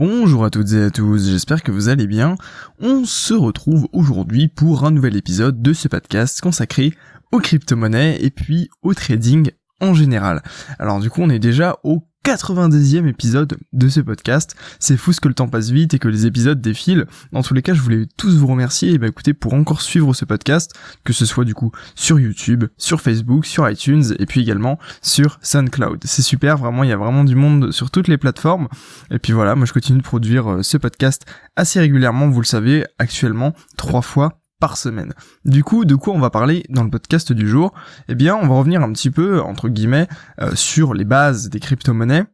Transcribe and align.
Bonjour 0.00 0.46
à 0.46 0.50
toutes 0.50 0.72
et 0.72 0.84
à 0.84 0.90
tous, 0.90 1.28
j'espère 1.28 1.62
que 1.62 1.70
vous 1.70 1.90
allez 1.90 2.06
bien. 2.06 2.36
On 2.80 3.04
se 3.04 3.34
retrouve 3.34 3.86
aujourd'hui 3.92 4.48
pour 4.48 4.86
un 4.86 4.90
nouvel 4.92 5.14
épisode 5.14 5.60
de 5.60 5.74
ce 5.74 5.88
podcast 5.88 6.40
consacré 6.40 6.94
aux 7.32 7.38
crypto-monnaies 7.38 8.16
et 8.18 8.30
puis 8.30 8.70
au 8.80 8.94
trading 8.94 9.50
en 9.78 9.92
général. 9.92 10.42
Alors 10.78 11.00
du 11.00 11.10
coup 11.10 11.20
on 11.20 11.28
est 11.28 11.38
déjà 11.38 11.76
au 11.84 12.02
90e 12.24 13.06
épisode 13.06 13.58
de 13.72 13.88
ce 13.88 14.00
podcast. 14.00 14.54
C'est 14.78 14.96
fou 14.96 15.12
ce 15.12 15.20
que 15.20 15.28
le 15.28 15.34
temps 15.34 15.48
passe 15.48 15.70
vite 15.70 15.94
et 15.94 15.98
que 15.98 16.08
les 16.08 16.26
épisodes 16.26 16.60
défilent. 16.60 17.06
Dans 17.32 17.42
tous 17.42 17.54
les 17.54 17.62
cas, 17.62 17.72
je 17.72 17.80
voulais 17.80 18.06
tous 18.16 18.36
vous 18.36 18.46
remercier 18.46 18.92
et 18.92 18.98
bah 18.98 19.06
écoutez 19.06 19.32
pour 19.32 19.54
encore 19.54 19.80
suivre 19.80 20.12
ce 20.12 20.24
podcast, 20.24 20.74
que 21.04 21.12
ce 21.12 21.24
soit 21.24 21.44
du 21.44 21.54
coup 21.54 21.72
sur 21.94 22.20
YouTube, 22.20 22.64
sur 22.76 23.00
Facebook, 23.00 23.46
sur 23.46 23.68
iTunes 23.68 24.04
et 24.18 24.26
puis 24.26 24.42
également 24.42 24.78
sur 25.00 25.38
SoundCloud. 25.42 26.00
C'est 26.04 26.22
super, 26.22 26.58
vraiment, 26.58 26.84
il 26.84 26.90
y 26.90 26.92
a 26.92 26.96
vraiment 26.96 27.24
du 27.24 27.34
monde 27.34 27.70
sur 27.72 27.90
toutes 27.90 28.08
les 28.08 28.18
plateformes. 28.18 28.68
Et 29.10 29.18
puis 29.18 29.32
voilà, 29.32 29.54
moi 29.54 29.66
je 29.66 29.72
continue 29.72 29.98
de 29.98 30.04
produire 30.04 30.50
euh, 30.50 30.62
ce 30.62 30.76
podcast 30.76 31.24
assez 31.56 31.80
régulièrement, 31.80 32.28
vous 32.28 32.40
le 32.40 32.46
savez, 32.46 32.84
actuellement 32.98 33.54
trois 33.76 34.02
fois 34.02 34.40
par 34.60 34.76
semaine. 34.76 35.14
Du 35.44 35.64
coup, 35.64 35.84
de 35.84 35.94
quoi 35.94 36.14
on 36.14 36.20
va 36.20 36.30
parler 36.30 36.64
dans 36.68 36.84
le 36.84 36.90
podcast 36.90 37.32
du 37.32 37.48
jour? 37.48 37.72
Eh 38.08 38.14
bien, 38.14 38.36
on 38.36 38.46
va 38.46 38.54
revenir 38.54 38.82
un 38.82 38.92
petit 38.92 39.10
peu, 39.10 39.40
entre 39.40 39.68
guillemets, 39.68 40.06
euh, 40.40 40.54
sur 40.54 40.94
les 40.94 41.04
bases 41.04 41.48
des 41.48 41.58
crypto-monnaies, 41.58 42.24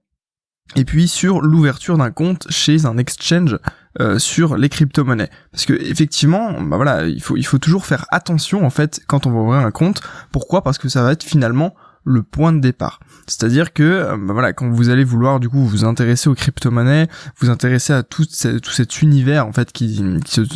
et 0.74 0.84
puis 0.84 1.06
sur 1.06 1.40
l'ouverture 1.40 1.96
d'un 1.96 2.10
compte 2.10 2.46
chez 2.50 2.86
un 2.86 2.98
exchange 2.98 3.58
euh, 4.00 4.18
sur 4.18 4.56
les 4.56 4.68
crypto-monnaies. 4.68 5.30
Parce 5.52 5.64
que 5.64 5.72
effectivement, 5.72 6.60
bah 6.60 6.76
voilà, 6.76 7.06
il 7.06 7.22
faut, 7.22 7.36
il 7.36 7.44
faut 7.44 7.58
toujours 7.58 7.86
faire 7.86 8.04
attention 8.10 8.66
en 8.66 8.70
fait 8.70 9.00
quand 9.06 9.26
on 9.26 9.30
va 9.30 9.40
ouvrir 9.40 9.60
un 9.60 9.70
compte. 9.70 10.02
Pourquoi? 10.32 10.62
Parce 10.62 10.78
que 10.78 10.88
ça 10.88 11.02
va 11.02 11.12
être 11.12 11.22
finalement 11.22 11.74
le 12.06 12.22
point 12.22 12.52
de 12.52 12.60
départ. 12.60 13.00
C'est-à-dire 13.26 13.72
que 13.72 13.82
euh, 13.82 14.16
bah 14.16 14.32
voilà, 14.32 14.52
quand 14.52 14.70
vous 14.70 14.88
allez 14.88 15.04
vouloir 15.04 15.40
du 15.40 15.48
coup 15.48 15.66
vous 15.66 15.84
intéresser 15.84 16.30
aux 16.30 16.34
crypto-monnaies, 16.34 17.08
vous 17.38 17.50
intéresser 17.50 17.92
à 17.92 18.02
tout, 18.04 18.24
cet 18.30 19.02
univers 19.02 19.46
en 19.46 19.52
fait 19.52 19.72
qui, 19.72 20.02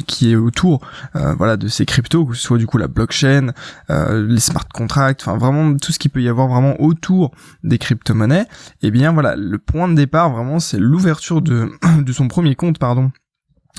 qui, 0.07 0.31
est 0.31 0.37
autour 0.37 0.81
euh, 1.17 1.35
voilà 1.35 1.57
de 1.57 1.67
ces 1.67 1.85
cryptos, 1.85 2.25
que 2.25 2.35
ce 2.35 2.43
soit 2.43 2.59
du 2.59 2.67
coup 2.67 2.79
la 2.79 2.87
blockchain, 2.87 3.53
euh, 3.91 4.25
les 4.27 4.41
smart 4.41 4.69
contracts, 4.73 5.23
enfin 5.23 5.37
vraiment 5.37 5.77
tout 5.77 5.91
ce 5.91 5.99
qui 5.99 6.09
peut 6.09 6.23
y 6.23 6.29
avoir 6.29 6.47
vraiment 6.47 6.81
autour 6.81 7.33
des 7.65 7.79
crypto-monnaies, 7.79 8.47
et 8.83 8.87
eh 8.87 8.91
bien 8.93 9.13
voilà, 9.13 9.35
le 9.35 9.59
point 9.59 9.89
de 9.89 9.95
départ 9.95 10.31
vraiment 10.31 10.61
c'est 10.61 10.79
l'ouverture 10.79 11.43
de 11.43 11.71
de 12.01 12.13
son 12.13 12.29
premier 12.29 12.55
compte 12.55 12.79
pardon 12.79 13.11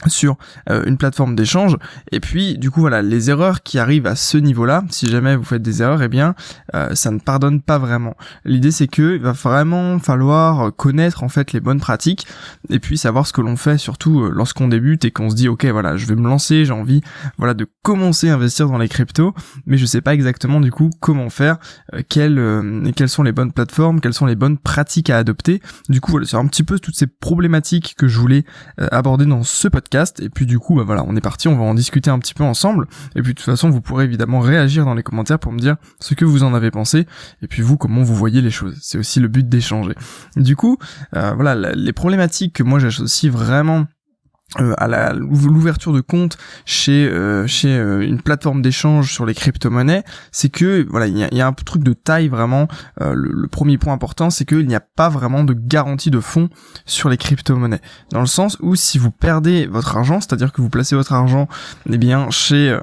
sur 0.07 0.37
euh, 0.69 0.83
une 0.85 0.97
plateforme 0.97 1.35
d'échange. 1.35 1.77
Et 2.11 2.19
puis 2.19 2.57
du 2.57 2.71
coup 2.71 2.81
voilà 2.81 3.01
les 3.01 3.29
erreurs 3.29 3.61
qui 3.63 3.79
arrivent 3.79 4.07
à 4.07 4.15
ce 4.15 4.37
niveau 4.37 4.65
là 4.65 4.83
si 4.89 5.07
jamais 5.07 5.35
vous 5.35 5.43
faites 5.43 5.61
des 5.61 5.81
erreurs 5.81 6.01
eh 6.01 6.07
bien 6.07 6.35
euh, 6.73 6.95
ça 6.95 7.11
ne 7.11 7.19
pardonne 7.19 7.61
pas 7.61 7.77
vraiment. 7.77 8.15
L'idée 8.45 8.71
c'est 8.71 8.87
que 8.87 9.15
il 9.15 9.21
va 9.21 9.31
vraiment 9.31 9.99
falloir 9.99 10.75
connaître 10.75 11.23
en 11.23 11.29
fait 11.29 11.53
les 11.53 11.59
bonnes 11.59 11.79
pratiques 11.79 12.25
et 12.69 12.79
puis 12.79 12.97
savoir 12.97 13.27
ce 13.27 13.33
que 13.33 13.41
l'on 13.41 13.55
fait 13.55 13.77
surtout 13.77 14.21
euh, 14.21 14.31
lorsqu'on 14.33 14.67
débute 14.67 15.05
et 15.05 15.11
qu'on 15.11 15.29
se 15.29 15.35
dit 15.35 15.47
ok 15.47 15.65
voilà 15.65 15.97
je 15.97 16.05
vais 16.05 16.15
me 16.15 16.27
lancer 16.27 16.65
j'ai 16.65 16.73
envie 16.73 17.01
voilà 17.37 17.53
de 17.53 17.67
commencer 17.83 18.29
à 18.29 18.35
investir 18.35 18.67
dans 18.67 18.77
les 18.77 18.89
cryptos 18.89 19.33
mais 19.65 19.77
je 19.77 19.85
sais 19.85 20.01
pas 20.01 20.13
exactement 20.13 20.59
du 20.59 20.71
coup 20.71 20.89
comment 20.99 21.29
faire 21.29 21.57
quelles 22.09 22.91
quelles 22.95 23.09
sont 23.09 23.23
les 23.23 23.31
bonnes 23.31 23.51
plateformes 23.51 24.01
quelles 24.01 24.13
sont 24.13 24.25
les 24.25 24.35
bonnes 24.35 24.57
pratiques 24.57 25.09
à 25.09 25.17
adopter. 25.17 25.61
Du 25.89 26.01
coup 26.01 26.11
voilà 26.11 26.25
c'est 26.25 26.37
un 26.37 26.47
petit 26.47 26.63
peu 26.63 26.79
toutes 26.79 26.95
ces 26.95 27.07
problématiques 27.07 27.95
que 27.97 28.07
je 28.07 28.19
voulais 28.19 28.45
aborder 28.77 29.25
dans 29.25 29.43
ce 29.43 29.67
podcast 29.67 29.80
et 30.19 30.29
puis 30.29 30.45
du 30.45 30.59
coup, 30.59 30.75
bah 30.75 30.83
voilà, 30.83 31.03
on 31.07 31.15
est 31.15 31.21
parti, 31.21 31.47
on 31.47 31.57
va 31.57 31.63
en 31.63 31.73
discuter 31.73 32.09
un 32.09 32.19
petit 32.19 32.33
peu 32.33 32.43
ensemble. 32.43 32.87
Et 33.15 33.21
puis 33.21 33.33
de 33.33 33.37
toute 33.37 33.45
façon, 33.45 33.69
vous 33.69 33.81
pourrez 33.81 34.05
évidemment 34.05 34.39
réagir 34.39 34.85
dans 34.85 34.93
les 34.93 35.03
commentaires 35.03 35.39
pour 35.39 35.51
me 35.51 35.59
dire 35.59 35.75
ce 35.99 36.13
que 36.13 36.25
vous 36.25 36.43
en 36.43 36.53
avez 36.53 36.71
pensé. 36.71 37.07
Et 37.41 37.47
puis 37.47 37.61
vous, 37.61 37.77
comment 37.77 38.03
vous 38.03 38.15
voyez 38.15 38.41
les 38.41 38.51
choses. 38.51 38.77
C'est 38.81 38.97
aussi 38.97 39.19
le 39.19 39.27
but 39.27 39.47
d'échanger. 39.47 39.95
Du 40.35 40.55
coup, 40.55 40.77
euh, 41.15 41.33
voilà, 41.33 41.73
les 41.73 41.93
problématiques 41.93 42.53
que 42.53 42.63
moi 42.63 42.79
j'associe 42.79 43.31
vraiment 43.31 43.85
euh, 44.59 44.73
à 44.77 45.13
l'ouverture 45.13 45.93
de 45.93 46.01
compte 46.01 46.37
chez 46.65 47.07
euh, 47.07 47.47
chez 47.47 47.69
euh, 47.69 48.01
une 48.01 48.21
plateforme 48.21 48.61
d'échange 48.61 49.13
sur 49.13 49.25
les 49.25 49.33
crypto-monnaies, 49.33 50.03
c'est 50.33 50.49
que 50.49 50.85
voilà 50.89 51.07
il 51.07 51.17
y 51.17 51.41
a, 51.41 51.47
un 51.47 51.53
truc 51.53 51.83
de 51.83 51.93
taille 51.93 52.27
vraiment. 52.27 52.67
Le, 52.99 53.47
premier 53.47 53.77
point 53.77 53.93
important, 53.93 54.29
c'est 54.29 54.43
qu'il 54.43 54.67
n'y 54.67 54.75
a 54.75 54.81
pas 54.81 55.07
vraiment 55.07 55.45
de 55.45 55.53
garantie 55.53 56.11
de 56.11 56.19
fonds 56.19 56.49
sur 56.85 57.07
les 57.07 57.15
crypto-monnaies. 57.15 57.79
Dans 58.11 58.19
le 58.19 58.25
sens 58.25 58.57
où 58.59 58.75
si 58.75 58.97
vous 58.97 59.11
perdez 59.11 59.67
votre 59.67 59.95
argent, 59.95 60.19
c'est-à-dire 60.19 60.51
que 60.51 60.61
vous 60.61 60.69
placez 60.69 60.95
votre 60.95 61.13
argent 61.13 61.47
eh 61.89 61.97
bien 61.97 62.29
chez, 62.29 62.77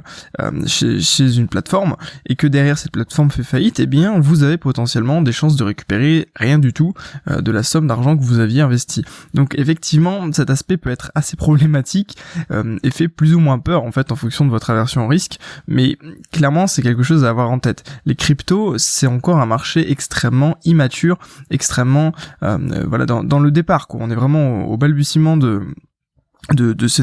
chez 0.66 1.00
chez 1.00 1.36
une 1.36 1.48
plateforme 1.48 1.96
et 2.26 2.34
que 2.34 2.46
derrière 2.46 2.78
cette 2.78 2.92
plateforme 2.92 3.30
fait 3.30 3.42
faillite, 3.42 3.78
eh 3.78 3.86
bien 3.86 4.18
vous 4.20 4.42
avez 4.42 4.56
potentiellement 4.56 5.20
des 5.20 5.32
chances 5.32 5.56
de 5.56 5.64
récupérer 5.64 6.28
rien 6.34 6.58
du 6.58 6.72
tout 6.72 6.94
de 7.28 7.52
la 7.52 7.62
somme 7.62 7.86
d'argent 7.86 8.16
que 8.16 8.22
vous 8.22 8.38
aviez 8.38 8.62
investi. 8.62 9.04
Donc 9.34 9.54
effectivement, 9.58 10.32
cet 10.32 10.48
aspect 10.48 10.78
peut 10.78 10.90
être 10.90 11.12
assez 11.14 11.36
problématique 11.36 11.57
problématique 11.58 12.16
euh, 12.50 12.78
et 12.82 12.90
fait 12.90 13.08
plus 13.08 13.34
ou 13.34 13.40
moins 13.40 13.58
peur 13.58 13.82
en 13.82 13.90
fait 13.90 14.12
en 14.12 14.16
fonction 14.16 14.44
de 14.44 14.50
votre 14.50 14.70
aversion 14.70 15.04
au 15.04 15.08
risque. 15.08 15.38
Mais 15.66 15.98
clairement, 16.32 16.66
c'est 16.66 16.82
quelque 16.82 17.02
chose 17.02 17.24
à 17.24 17.30
avoir 17.30 17.50
en 17.50 17.58
tête. 17.58 17.84
Les 18.06 18.14
cryptos, 18.14 18.78
c'est 18.78 19.06
encore 19.06 19.38
un 19.38 19.46
marché 19.46 19.90
extrêmement 19.90 20.56
immature, 20.64 21.18
extrêmement 21.50 22.12
euh, 22.42 22.84
voilà 22.86 23.06
dans, 23.06 23.24
dans 23.24 23.40
le 23.40 23.50
départ. 23.50 23.88
Quoi. 23.88 24.00
On 24.02 24.10
est 24.10 24.14
vraiment 24.14 24.66
au 24.66 24.76
balbutiement 24.76 25.36
de 25.36 25.62
de, 26.52 26.72
de, 26.72 26.86
ces, 26.88 27.02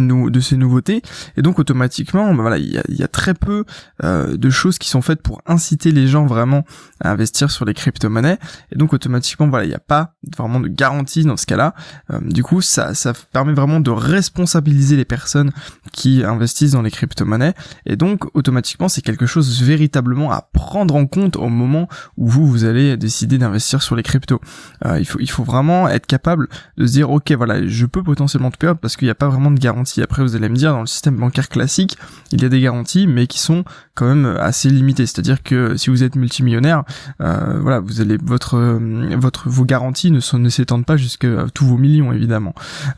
nouveautés. 0.58 1.02
Et 1.38 1.42
donc 1.42 1.60
automatiquement 1.60 2.34
bah 2.34 2.42
voilà 2.42 2.58
il 2.58 2.72
y 2.72 2.78
a, 2.78 2.84
y 2.90 3.04
a, 3.04 3.08
très 3.08 3.34
peu 3.34 3.66
euh, 4.04 4.38
de 4.38 4.50
choses 4.50 4.78
qui 4.80 4.90
sont 4.90 5.02
faites 5.02 5.22
pour 5.22 5.42
inciter 5.46 5.92
les 5.92 6.08
gens 6.08 6.26
vraiment 6.26 6.66
à 7.00 7.12
investir 7.12 7.52
sur 7.52 7.66
les 7.66 7.74
crypto-monnaies. 7.74 8.38
Et 8.72 8.78
donc 8.78 8.94
automatiquement 8.94 9.48
voilà 9.48 9.66
il 9.66 9.70
n'y 9.70 9.76
a 9.76 9.80
pas 9.80 10.16
vraiment 10.36 10.60
de 10.60 10.68
garantie 10.68 11.24
dans 11.24 11.38
ce 11.38 11.46
cas-là. 11.46 11.76
Euh, 12.12 12.20
du 12.22 12.44
coup 12.44 12.62
ça, 12.62 12.94
ça 12.94 13.14
permet 13.32 13.54
vraiment 13.54 13.80
de 13.80 13.92
responsabiliser 13.92 14.96
les 14.96 15.06
personnes 15.06 15.52
qui 15.92 16.24
investissent 16.24 16.72
dans 16.72 16.82
les 16.82 16.92
crypto-monnaies. 16.92 17.54
Et 17.86 17.96
donc 17.96 18.26
automatiquement 18.36 18.88
c'est 18.88 19.02
quelque 19.02 19.26
chose 19.26 19.62
véritablement 19.62 20.32
à 20.32 20.42
prendre 20.42 20.96
en 20.96 21.06
compte 21.06 21.36
au 21.36 21.50
moment 21.50 21.88
où 22.18 22.28
vous 22.28 22.48
vous 22.48 22.66
allez 22.66 22.98
décider 22.98 23.38
d'investir 23.38 23.84
sur 23.84 23.96
les 23.96 24.04
cryptos. 24.04 24.42
Euh, 24.86 25.00
il 25.00 25.06
faut 25.06 25.20
il 25.20 25.30
faut 25.30 25.44
vraiment 25.44 25.88
être 25.88 26.08
capable 26.08 26.48
de 26.78 26.88
se 26.88 26.94
dire 26.94 27.12
ok 27.12 27.32
voilà 27.34 27.66
je 27.68 27.86
peux 27.86 28.04
potentiellement 28.04 28.52
te 28.52 28.58
perdre 28.58 28.80
parce 28.80 28.96
qu'il 28.96 29.06
n'y 29.06 29.12
a 29.12 29.16
pas 29.16 29.34
de 29.51 29.59
garantie. 29.59 30.01
Après, 30.01 30.22
vous 30.22 30.35
allez 30.35 30.50
me 30.50 30.56
dire, 30.56 30.72
dans 30.72 30.81
le 30.81 30.85
système 30.85 31.16
bancaire 31.16 31.50
classique, 31.50 31.97
il 32.31 32.41
y 32.41 32.46
a 32.46 32.50
des 32.50 32.62
garanties, 32.62 33.07
mais 33.07 33.28
qui 33.28 33.40
sont 33.40 33.63
quand 33.94 34.07
même 34.07 34.38
assez 34.40 34.69
limitées. 34.69 35.06
C'est-à-dire 35.06 35.44
que 35.44 35.78
si 35.78 35.90
vous 35.90 36.03
êtes 36.03 36.16
multimillionnaire, 36.16 36.84
euh, 37.22 37.59
voilà, 37.62 37.79
vous 37.79 38.01
allez 38.01 38.18
votre 38.22 38.57
euh, 38.57 39.16
votre 39.18 39.50
vos 39.50 39.66
garanties 39.66 40.12
ne, 40.12 40.38
ne 40.38 40.50
s'étendent 40.50 40.85
pas 40.85 40.97
jusqu'à 40.97 41.46
tous 41.53 41.66
vos 41.66 41.78
millions, 41.78 42.12
évidemment. 42.12 42.53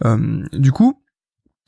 Euh, 0.06 0.44
du 0.54 0.72
coup, 0.72 1.00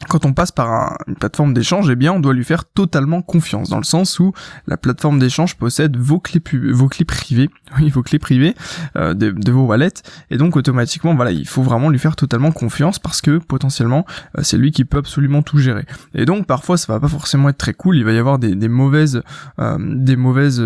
quand 0.08 0.26
on 0.26 0.32
passe 0.32 0.52
par 0.52 0.98
une 1.08 1.16
plateforme 1.16 1.54
d'échange, 1.54 1.90
eh 1.90 1.96
bien, 1.96 2.14
on 2.14 2.22
doit 2.22 2.34
lui 2.34 2.46
faire 2.46 2.64
totalement 2.64 3.22
confiance, 3.22 3.70
dans 3.70 3.78
le 3.78 3.84
sens 3.84 4.18
où 4.20 4.32
la 4.66 4.78
plateforme 4.78 5.20
d'échange 5.20 5.58
possède 5.58 5.98
vos 5.98 6.20
clés, 6.20 6.42
vos 6.72 6.88
clés 6.88 7.04
privées, 7.04 7.50
oui, 7.80 7.90
vos 7.90 8.02
clés 8.02 8.20
privées 8.20 8.56
euh, 8.96 9.14
de, 9.14 9.52
vos 9.52 9.66
wallets, 9.66 10.02
et 10.30 10.38
donc 10.38 10.56
automatiquement, 10.56 11.16
voilà, 11.16 11.32
il 11.32 11.48
faut 11.48 11.64
vraiment 11.64 11.90
lui 11.90 12.00
faire 12.00 12.16
totalement 12.16 12.52
confiance 12.54 12.98
parce 12.98 13.20
que 13.20 13.40
potentiellement, 13.40 14.06
euh, 14.38 14.42
c'est 14.42 14.58
lui 14.58 14.72
qui 14.72 14.86
peut 14.86 15.00
absolument 15.00 15.42
tout 15.42 15.58
gérer. 15.58 15.86
Et 16.16 16.26
donc, 16.26 16.46
parfois, 16.46 16.78
ça 16.78 16.94
va 16.94 17.00
pas 17.02 17.10
forcément 17.10 17.50
être 17.50 17.58
très 17.58 17.74
cool. 17.74 17.98
Il 17.98 18.06
va 18.06 18.14
y 18.14 18.18
avoir 18.18 18.40
des, 18.40 18.56
mauvaises, 18.70 19.22
euh, 19.60 19.78
des 19.80 20.16
mauvaises 20.16 20.64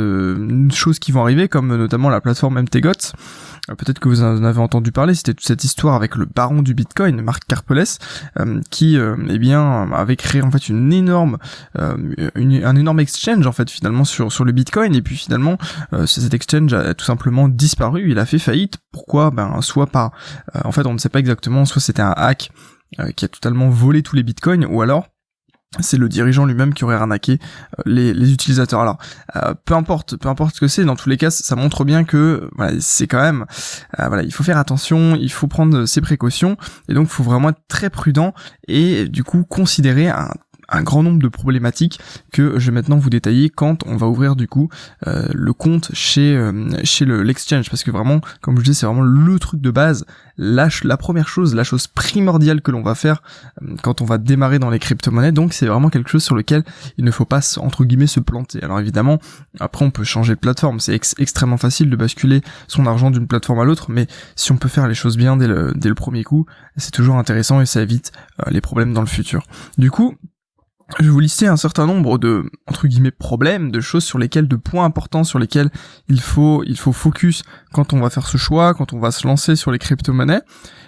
choses 0.72 1.00
qui 1.00 1.12
vont 1.12 1.24
arriver, 1.24 1.48
comme 1.48 1.76
notamment 1.76 2.10
la 2.10 2.22
plateforme 2.22 2.62
MTGOT. 2.62 3.14
Peut-être 3.68 4.00
que 4.00 4.10
vous 4.10 4.24
en 4.24 4.44
avez 4.44 4.60
entendu 4.60 4.92
parler. 4.92 5.16
C'était 5.16 5.34
toute 5.34 5.46
cette 5.46 5.64
histoire 5.64 5.96
avec 5.96 6.16
le 6.16 6.26
baron 6.26 6.62
du 6.62 6.74
Bitcoin, 6.74 7.22
Marc 7.22 7.46
Karpeles, 7.46 7.98
qui 8.70 8.98
eh 8.98 9.40
bien 9.40 9.92
avait 9.94 10.18
créé 10.18 10.42
en 10.42 10.52
fait 10.52 10.70
une 10.70 10.92
énorme 10.92 11.38
euh, 11.80 11.96
un 12.64 12.76
énorme 12.76 13.00
exchange 13.00 13.46
en 13.48 13.52
fait 13.52 13.70
finalement 13.70 14.04
sur 14.04 14.32
sur 14.32 14.46
le 14.46 14.52
Bitcoin 14.52 14.96
et 14.96 15.02
puis 15.02 15.16
finalement 15.16 15.58
euh, 15.94 16.06
cet 16.06 16.34
exchange 16.34 16.74
a 16.74 16.94
tout 16.94 17.06
simplement 17.06 17.48
disparu, 17.48 18.12
il 18.12 18.20
a 18.20 18.26
fait 18.26 18.40
faillite. 18.40 18.78
Pourquoi? 18.92 19.32
Ben 19.32 19.62
soit 19.62 19.88
par 19.88 20.12
euh, 20.56 20.62
en 20.64 20.72
fait 20.72 20.86
on 20.86 20.94
ne 20.94 20.98
sait 20.98 21.10
pas 21.10 21.20
exactement, 21.20 21.66
soit 21.66 21.82
c'était 21.82 22.02
un 22.02 22.14
hack 22.16 22.52
qui 23.16 23.26
a 23.26 23.28
totalement 23.28 23.70
volé 23.70 24.04
tous 24.04 24.16
les 24.16 24.22
bitcoins 24.22 24.66
ou 24.66 24.84
alors 24.84 25.08
c'est 25.80 25.98
le 25.98 26.10
dirigeant 26.10 26.46
lui-même 26.46 26.74
qui 26.74 26.84
aurait 26.84 26.96
arnaqué 26.96 27.40
les, 27.86 28.14
les 28.14 28.32
utilisateurs. 28.32 28.82
Alors, 28.82 28.98
peu 29.66 29.74
importe, 29.74 30.18
peu 30.18 30.30
importe 30.30 30.56
ce 30.56 30.60
que 30.60 30.68
c'est, 30.68 30.86
dans 30.86 30.96
tous 30.96 31.10
les 31.10 31.18
cas, 31.18 31.32
ça 31.32 31.56
montre 31.56 31.84
bien 31.84 32.04
que 32.04 32.50
voilà, 32.56 32.80
c'est 32.80 33.08
quand 33.08 33.22
même, 33.22 33.46
voilà, 33.98 34.24
il 34.24 34.34
faut 34.34 34.44
faire 34.44 34.58
attention, 34.58 35.16
il 35.16 35.32
faut 35.32 35.48
prendre 35.48 35.86
ses 35.86 36.02
précautions, 36.02 36.58
et 36.90 36.94
donc 36.94 37.08
il 37.08 37.14
faut 37.14 37.24
vraiment 37.24 37.50
être 37.50 37.62
très 37.68 37.90
prudent 37.90 38.34
et 38.68 39.08
du 39.08 39.24
coup 39.24 39.44
considérer 39.44 40.10
un 40.10 40.30
un 40.74 40.84
grand 40.84 41.04
nombre 41.04 41.22
de 41.22 41.28
problématiques 41.28 42.00
que 42.32 42.60
je 42.60 42.66
vais 42.68 42.72
maintenant 42.72 42.98
vous 42.98 43.10
détailler 43.10 43.50
quand 43.50 43.86
on 43.86 43.96
va 43.96 44.08
ouvrir 44.08 44.36
du 44.36 44.48
coup 44.48 44.70
euh, 45.08 45.28
le 45.34 45.54
compte 45.54 45.92
chez 45.94 46.36
euh, 46.36 46.70
chez 46.84 47.06
le 47.06 47.24
l'exchange. 47.24 47.70
Parce 47.70 47.84
que 47.84 47.92
vraiment 47.92 48.22
comme 48.42 48.58
je 48.58 48.64
dis 48.64 48.74
c'est 48.74 48.86
vraiment 48.86 49.02
le 49.02 49.40
truc 49.40 49.62
de 49.62 49.72
base. 49.72 50.06
La, 50.36 50.68
la 50.84 50.98
première 50.98 51.28
chose 51.28 51.54
la 51.54 51.64
chose 51.64 51.86
primordiale 51.86 52.62
que 52.62 52.72
l'on 52.72 52.82
va 52.82 52.96
faire 52.96 53.22
euh, 53.62 53.76
quand 53.84 54.02
on 54.02 54.06
va 54.06 54.18
démarrer 54.18 54.58
dans 54.58 54.72
les 54.72 54.80
crypto-monnaies 54.80 55.32
donc 55.32 55.54
c'est 55.54 55.68
vraiment 55.68 55.90
quelque 55.90 56.10
chose 56.10 56.24
sur 56.24 56.34
lequel 56.34 56.64
il 56.98 57.06
ne 57.06 57.12
faut 57.12 57.26
pas 57.26 57.42
entre 57.58 57.86
guillemets 57.86 58.08
se 58.08 58.20
planter. 58.20 58.64
Alors 58.64 58.80
évidemment 58.80 59.20
après 59.60 59.86
on 59.86 59.92
peut 59.92 60.04
changer 60.04 60.34
de 60.34 60.40
plateforme. 60.40 60.80
C'est 60.80 60.96
extrêmement 61.20 61.58
facile 61.58 61.90
de 61.90 61.96
basculer 61.96 62.42
son 62.68 62.88
argent 62.88 63.12
d'une 63.12 63.28
plateforme 63.28 63.60
à 63.60 63.64
l'autre 63.64 63.92
mais 63.92 64.08
si 64.36 64.52
on 64.52 64.58
peut 64.58 64.70
faire 64.70 64.88
les 64.88 64.96
choses 64.96 65.18
bien 65.18 65.38
dès 65.38 65.48
le, 65.48 65.72
dès 65.76 65.90
le 65.90 65.96
premier 65.96 66.24
coup 66.24 66.48
c'est 66.78 66.92
toujours 66.92 67.18
intéressant 67.18 67.62
et 67.62 67.68
ça 67.68 67.82
évite 67.82 68.12
les 68.50 68.62
problèmes 68.62 68.94
dans 68.94 69.02
le 69.02 69.08
futur. 69.08 69.44
Du 69.78 69.92
coup 69.92 70.16
je 71.00 71.06
vais 71.06 71.10
vous 71.10 71.20
lister 71.20 71.48
un 71.48 71.58
certain 71.58 71.86
nombre 71.86 72.18
de 72.18 72.50
entre 72.68 72.88
guillemets 72.88 73.12
problèmes, 73.12 73.72
de 73.72 73.80
choses 73.80 74.04
sur 74.04 74.20
lesquelles, 74.20 74.48
de 74.48 74.56
points 74.56 74.86
importants 74.86 75.24
sur 75.24 75.40
lesquels 75.40 75.72
il 76.08 76.22
faut 76.22 76.64
il 76.66 76.78
faut 76.78 76.92
focus 76.92 77.44
quand 77.74 77.94
on 77.94 78.00
va 78.00 78.10
faire 78.10 78.28
ce 78.28 78.38
choix, 78.38 78.74
quand 78.74 78.94
on 78.94 79.00
va 79.00 79.12
se 79.12 79.28
lancer 79.28 79.56
sur 79.56 79.72
les 79.72 79.80
crypto-monnaies. 79.80 80.42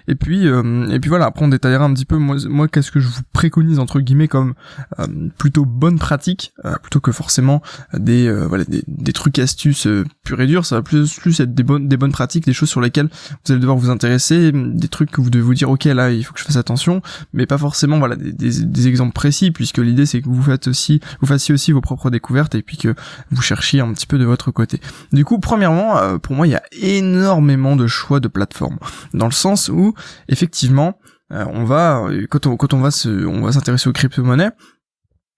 Et 0.08 0.14
puis 0.14 0.48
euh, 0.48 0.88
et 0.90 1.00
puis 1.00 1.10
voilà, 1.10 1.26
après 1.26 1.44
on 1.44 1.48
détaillera 1.48 1.84
un 1.84 1.94
petit 1.94 2.06
peu 2.06 2.18
moi, 2.18 2.36
moi 2.48 2.68
qu'est-ce 2.68 2.92
que 2.92 3.00
je 3.00 3.08
vous 3.08 3.22
préconise 3.34 3.80
entre 3.80 4.00
guillemets 4.00 4.28
comme 4.28 4.54
euh, 5.00 5.08
plutôt 5.40 5.66
bonne 5.66 5.98
pratique 5.98 6.54
euh, 6.64 6.76
plutôt 6.76 7.00
que 7.00 7.12
forcément 7.12 7.64
des 7.96 8.32
voilà 8.32 8.66
des, 8.66 8.84
des, 8.88 9.14
trucs 9.14 9.40
astuces 9.40 9.88
purs 10.24 10.40
et 10.42 10.46
durs, 10.46 10.64
ça 10.64 10.76
va 10.76 10.84
plus 10.84 11.18
plus 11.18 11.40
être 11.40 11.56
des 11.56 11.64
bonnes 11.64 11.88
des 11.88 11.98
bonnes 11.98 12.12
pratiques, 12.12 12.46
des 12.46 12.54
choses 12.54 12.70
sur 12.70 12.82
lesquelles 12.82 13.08
vous 13.08 13.52
allez 13.52 13.60
devoir 13.60 13.78
vous 13.78 13.90
intéresser, 13.90 14.52
des 14.54 14.88
trucs 14.90 15.10
que 15.10 15.22
vous 15.22 15.32
devez 15.32 15.44
vous 15.44 15.56
dire 15.56 15.72
OK 15.72 15.86
là, 15.86 16.12
il 16.12 16.24
faut 16.24 16.34
que 16.34 16.40
je 16.40 16.46
fasse 16.46 16.58
attention, 16.58 17.02
mais 17.34 17.48
pas 17.48 17.58
forcément 17.58 17.98
voilà 17.98 18.16
des, 18.16 18.32
des, 18.32 18.64
des 18.64 18.88
exemples 18.88 19.14
précis 19.14 19.50
puisque 19.50 19.80
l'idée 19.80 20.06
c'est 20.06 20.22
que 20.22 20.30
vous 20.30 20.44
faites 20.44 20.68
aussi, 20.68 21.00
vous 21.20 21.28
fassiez 21.28 21.52
aussi 21.52 21.72
vos 21.72 21.82
propres 21.82 22.12
découvertes 22.12 22.54
et 22.54 22.62
puis 22.62 22.78
que 22.78 22.94
vous 23.32 23.42
cherchiez 23.42 23.82
un 23.82 23.92
petit 23.94 24.08
peu 24.08 24.20
de 24.20 24.26
votre 24.26 24.52
côté. 24.52 24.80
Du 25.12 25.26
coup, 25.26 25.40
premièrement, 25.40 25.98
euh, 25.98 26.18
pour 26.18 26.36
moi, 26.36 26.48
il 26.48 26.52
y 26.52 26.56
a 26.56 26.64
énormément 26.82 27.76
de 27.76 27.88
choix 27.88 28.20
de 28.20 28.28
plateformes, 28.28 28.78
dans 29.14 29.26
le 29.26 29.32
sens 29.32 29.70
où 29.70 29.94
effectivement, 30.30 31.00
euh, 31.32 31.46
on 31.52 31.64
va 31.64 32.08
quand 32.30 32.46
on 32.48 32.58
quand 32.58 32.74
on 32.74 32.80
va 32.80 32.92
se 32.92 33.26
on 33.26 33.42
va 33.42 33.52
s'intéresser 33.52 33.90
aux 33.90 33.94
crypto-monnaies, 33.94 34.52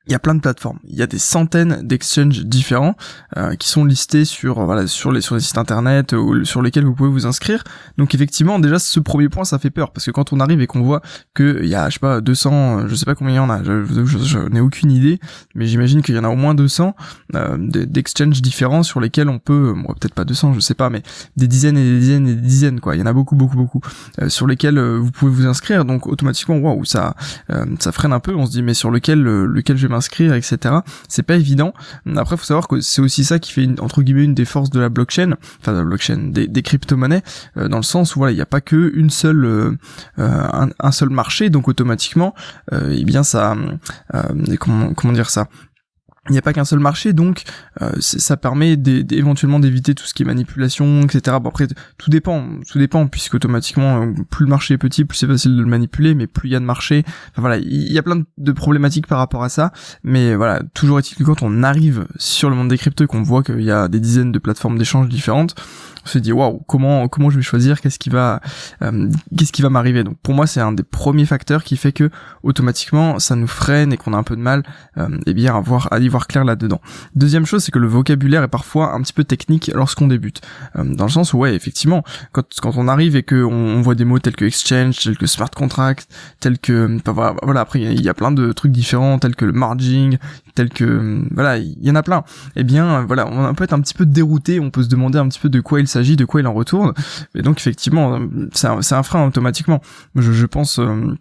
il 0.08 0.12
y 0.12 0.16
a 0.16 0.20
plein 0.20 0.36
de 0.36 0.40
plateformes. 0.40 0.80
Il 0.88 0.96
y 0.96 1.02
a 1.02 1.08
des 1.08 1.20
centaines 1.20 1.86
d'exchanges 1.86 2.46
différents 2.46 2.96
euh, 3.36 3.56
qui 3.56 3.68
sont 3.68 3.86
listés 3.86 4.26
sur 4.26 4.64
voilà 4.66 4.88
sur 4.88 5.12
les 5.12 5.22
sur 5.22 5.36
les 5.36 5.42
sites 5.42 5.58
internet 5.58 6.14
ou 6.14 6.46
sur 6.46 6.62
lesquels 6.62 6.86
vous 6.86 6.94
pouvez 6.94 7.10
vous 7.10 7.26
inscrire. 7.26 7.64
Donc 7.98 8.16
effectivement 8.16 8.60
déjà 8.60 8.80
ce 8.80 9.00
premier 9.00 9.30
point 9.30 9.44
ça 9.44 9.60
fait 9.60 9.70
peur 9.70 9.92
parce 9.92 10.06
que 10.06 10.12
quand 10.12 10.34
on 10.34 10.40
arrive 10.40 10.62
et 10.62 10.68
qu'on 10.68 10.82
voit 10.82 11.02
que 11.34 11.60
il 11.62 11.70
y 11.70 11.76
a 11.76 11.90
je 11.90 11.96
sais 11.96 12.00
pas 12.00 12.22
200 12.22 12.88
je 12.88 12.96
sais 12.96 13.06
pas 13.06 13.16
combien 13.16 13.34
il 13.34 13.38
y 13.38 13.40
en 13.40 13.50
a 13.50 13.64
je, 13.64 14.50
n'ai 14.50 14.60
aucune 14.60 14.92
idée 14.92 15.20
mais 15.56 15.68
j'imagine 15.68 16.02
qu'il 16.02 16.16
y 16.16 16.20
en 16.20 16.24
a 16.24 16.30
au 16.30 16.36
moins 16.36 16.56
200 16.56 16.96
euh, 17.36 17.58
d'exchanges 17.60 18.42
différents 18.42 18.84
sur 18.84 19.00
lesquels 19.00 19.30
on 19.30 19.40
peut 19.40 19.74
moi 19.74 19.96
peut-être 20.00 20.14
pas 20.14 20.26
200 20.26 20.54
je 20.54 20.60
sais 20.60 20.74
pas 20.74 20.90
mais 20.90 21.04
des 21.36 21.48
dizaines 21.48 21.78
et 21.78 21.84
des 21.84 22.00
dizaines 22.00 22.28
et 22.28 22.36
des 22.36 22.42
dizaines 22.42 22.80
quoi. 22.80 22.96
Il 22.96 23.00
y 23.00 23.02
en 23.02 23.06
a 23.06 23.14
beaucoup 23.14 23.36
beaucoup 23.36 23.58
beaucoup 23.58 23.82
euh, 24.22 24.30
sur 24.30 24.48
lesquels 24.48 24.78
euh, 24.78 24.98
vous 24.98 25.12
pouvez 25.12 25.32
vous 25.32 25.46
inscrire 25.46 25.86
donc 25.86 26.08
automatiquement 26.08 26.58
waouh 26.58 26.86
ça 26.86 27.16
euh, 27.52 27.66
ça 27.80 27.92
freine 27.92 28.14
un 28.14 28.20
peu 28.20 28.36
on 28.36 28.46
se 28.46 28.52
dit 28.52 28.64
mais 28.64 28.74
sur 28.74 28.92
lequel 28.92 29.22
lequel 29.22 29.78
je 29.78 29.88
vais 29.88 29.90
inscrire, 29.98 30.34
etc. 30.34 30.76
C'est 31.10 31.24
pas 31.24 31.36
évident. 31.36 31.74
Après, 32.16 32.38
faut 32.38 32.46
savoir 32.46 32.68
que 32.68 32.82
c'est 32.82 33.02
aussi 33.02 33.26
ça 33.26 33.40
qui 33.40 33.52
fait 33.52 33.64
une, 33.64 33.80
entre 33.80 34.02
guillemets 34.02 34.24
une 34.24 34.36
des 34.36 34.46
forces 34.46 34.70
de 34.70 34.80
la 34.80 34.90
blockchain, 34.90 35.36
enfin 35.60 35.74
de 35.74 35.80
la 35.80 35.84
blockchain, 35.84 36.30
des, 36.32 36.48
des 36.48 36.62
crypto-monnaies, 36.62 37.24
euh, 37.58 37.68
dans 37.68 37.78
le 37.78 37.84
sens 37.84 38.16
où 38.16 38.20
voilà, 38.20 38.32
il 38.32 38.36
n'y 38.36 38.42
a 38.42 38.46
pas 38.48 38.62
que 38.62 38.92
une 38.96 39.10
seule, 39.10 39.46
euh, 39.46 39.78
euh, 40.20 40.68
un, 40.80 40.92
seul 40.92 41.10
marché, 41.10 41.50
donc 41.50 41.68
automatiquement, 41.68 42.34
eh 42.72 43.04
bien 43.04 43.24
ça, 43.24 43.56
comment, 44.60 44.94
comment 44.94 45.14
dire 45.14 45.30
ça, 45.30 45.48
il 46.30 46.34
n'y 46.34 46.38
a 46.38 46.42
pas 46.42 46.54
qu'un 46.54 46.66
seul 46.66 46.80
marché, 46.80 47.14
donc 47.14 47.44
euh, 47.82 47.92
ça 48.00 48.38
permet 48.38 48.78
éventuellement 49.12 49.60
d'éviter 49.60 49.96
tout 49.96 50.06
ce 50.06 50.14
qui 50.14 50.24
est 50.24 50.26
manipulation, 50.26 51.02
etc. 51.02 51.38
Bon 51.42 51.50
après, 51.50 51.68
tout 51.98 52.10
dépend, 52.10 52.46
tout 52.70 52.80
dépend, 52.80 53.08
puisque 53.08 53.36
automatiquement, 53.36 54.02
euh, 54.02 54.14
plus 54.30 54.46
le 54.46 54.50
marché 54.50 54.76
est 54.76 54.78
petit, 54.78 55.06
plus 55.06 55.18
c'est 55.18 55.28
facile 55.28 55.56
de 55.56 55.62
le 55.62 55.68
manipuler, 55.68 56.16
mais 56.16 56.28
plus 56.28 56.50
il 56.50 56.54
y 56.54 56.56
a 56.56 56.60
de 56.60 56.66
marché, 56.66 57.04
enfin 57.32 57.42
voilà, 57.42 57.58
il 57.58 57.92
y 57.92 57.98
a 57.98 58.04
plein 58.04 58.24
de 58.38 58.52
problématiques 58.52 59.08
par 59.08 59.20
rapport 59.20 59.44
à 59.44 59.50
ça, 59.50 59.72
mais 60.04 60.36
voilà, 60.36 60.62
toujours 60.74 61.00
est-il 61.00 61.16
que 61.18 61.24
quand 61.24 61.42
on 61.42 61.64
arrive 61.64 62.08
sur 62.18 62.50
le 62.50 62.56
monde 62.56 62.70
des 62.70 62.78
cryptos, 62.78 63.08
qu'on 63.08 63.24
voit 63.24 63.44
qu'il 63.44 63.62
y 63.62 63.72
a 63.72 63.88
des 63.88 64.00
dizaines 64.00 64.32
de 64.32 64.40
plateformes 64.40 64.78
d'échange 64.78 65.08
différentes, 65.10 65.56
on 66.08 66.10
se 66.10 66.20
dit 66.20 66.32
waouh 66.32 66.64
comment 66.68 67.08
comment 67.10 67.30
je 67.30 67.36
vais 67.36 67.42
choisir 67.42 67.82
qu'est-ce 67.82 68.00
qui 68.00 68.10
va 68.10 68.40
euh, 68.82 69.10
qu'est-ce 69.38 69.52
qui 69.52 69.62
va 69.62 69.70
m'arriver? 69.70 70.04
Donc 70.06 70.18
pour 70.22 70.34
moi 70.34 70.48
c'est 70.48 70.62
un 70.62 70.72
des 70.72 70.84
premiers 70.84 71.26
facteurs 71.26 71.64
qui 71.64 71.76
fait 71.76 71.92
que 71.92 72.10
automatiquement 72.44 73.20
ça 73.20 73.36
nous 73.36 73.48
freine 73.48 73.92
et 73.92 73.98
qu'on 73.98 74.14
a 74.14 74.18
un 74.18 74.24
peu 74.24 74.38
de 74.38 74.42
mal 74.42 74.64
euh, 74.98 75.10
eh 75.26 75.34
bien 75.34 75.56
à 75.56 75.60
voir 75.60 75.90
à 75.92 76.00
y 76.00 76.08
voir 76.08 76.17
clair 76.26 76.44
là-dedans 76.44 76.82
deuxième 77.16 77.46
chose 77.46 77.64
c'est 77.64 77.72
que 77.72 77.78
le 77.78 77.88
vocabulaire 77.88 78.42
est 78.42 78.48
parfois 78.48 78.96
un 78.96 79.02
petit 79.02 79.14
peu 79.14 79.24
technique 79.24 79.70
lorsqu'on 79.76 80.08
débute 80.08 80.42
euh, 80.76 80.84
dans 80.84 81.06
le 81.06 81.12
sens 81.12 81.34
où 81.34 81.38
ouais 81.38 81.54
effectivement 81.54 82.04
quand 82.32 82.46
quand 82.60 82.74
on 82.78 82.88
arrive 82.88 83.16
et 83.16 83.24
que 83.24 83.44
on, 83.44 83.82
voit 83.82 83.94
des 83.94 84.06
mots 84.06 84.18
tels 84.18 84.36
que 84.36 84.46
exchange 84.46 85.04
tels 85.04 85.18
que 85.18 85.28
smart 85.28 85.52
contract 85.52 86.10
tels 86.40 86.58
que 86.58 87.00
voilà 87.06 87.62
après 87.62 87.82
il 87.82 88.02
y, 88.02 88.10
a 88.10 88.14
plein 88.16 88.32
de 88.32 88.52
trucs 88.54 88.72
différents 88.72 89.20
tels 89.20 89.36
que 89.36 89.46
le 89.46 89.52
margin 89.52 90.18
tels 90.56 90.70
que 90.70 91.22
voilà 91.32 91.58
il 91.58 91.78
y 91.84 91.92
en 91.92 91.96
a 91.96 92.02
plein 92.02 92.24
eh 92.56 92.64
bien 92.64 93.04
voilà 93.04 93.28
on 93.28 93.54
peut 93.54 93.66
être 93.66 93.74
un 93.74 93.82
petit 93.82 93.94
peu 93.94 94.08
dérouté 94.08 94.60
on 94.60 94.72
peut 94.72 94.84
se 94.84 94.88
demander 94.90 95.20
un 95.20 95.28
petit 95.28 95.40
peu 95.40 95.50
de 95.50 95.60
quoi 95.60 95.80
il 95.80 95.88
s'agit, 95.88 96.16
de 96.16 96.26
quoi 96.26 96.42
il 96.42 96.48
en 96.48 96.54
retourne. 96.54 96.94
Et 97.36 97.42
donc 97.42 97.58
effectivement, 97.58 98.20
c'est 98.54 98.68
un, 98.68 98.80
un, 98.80 99.04
frein 99.04 99.28
automatiquement. 99.28 99.82
Je, 100.16 100.32
je 100.32 100.46
pense 100.46 100.80
euh, 100.80 101.18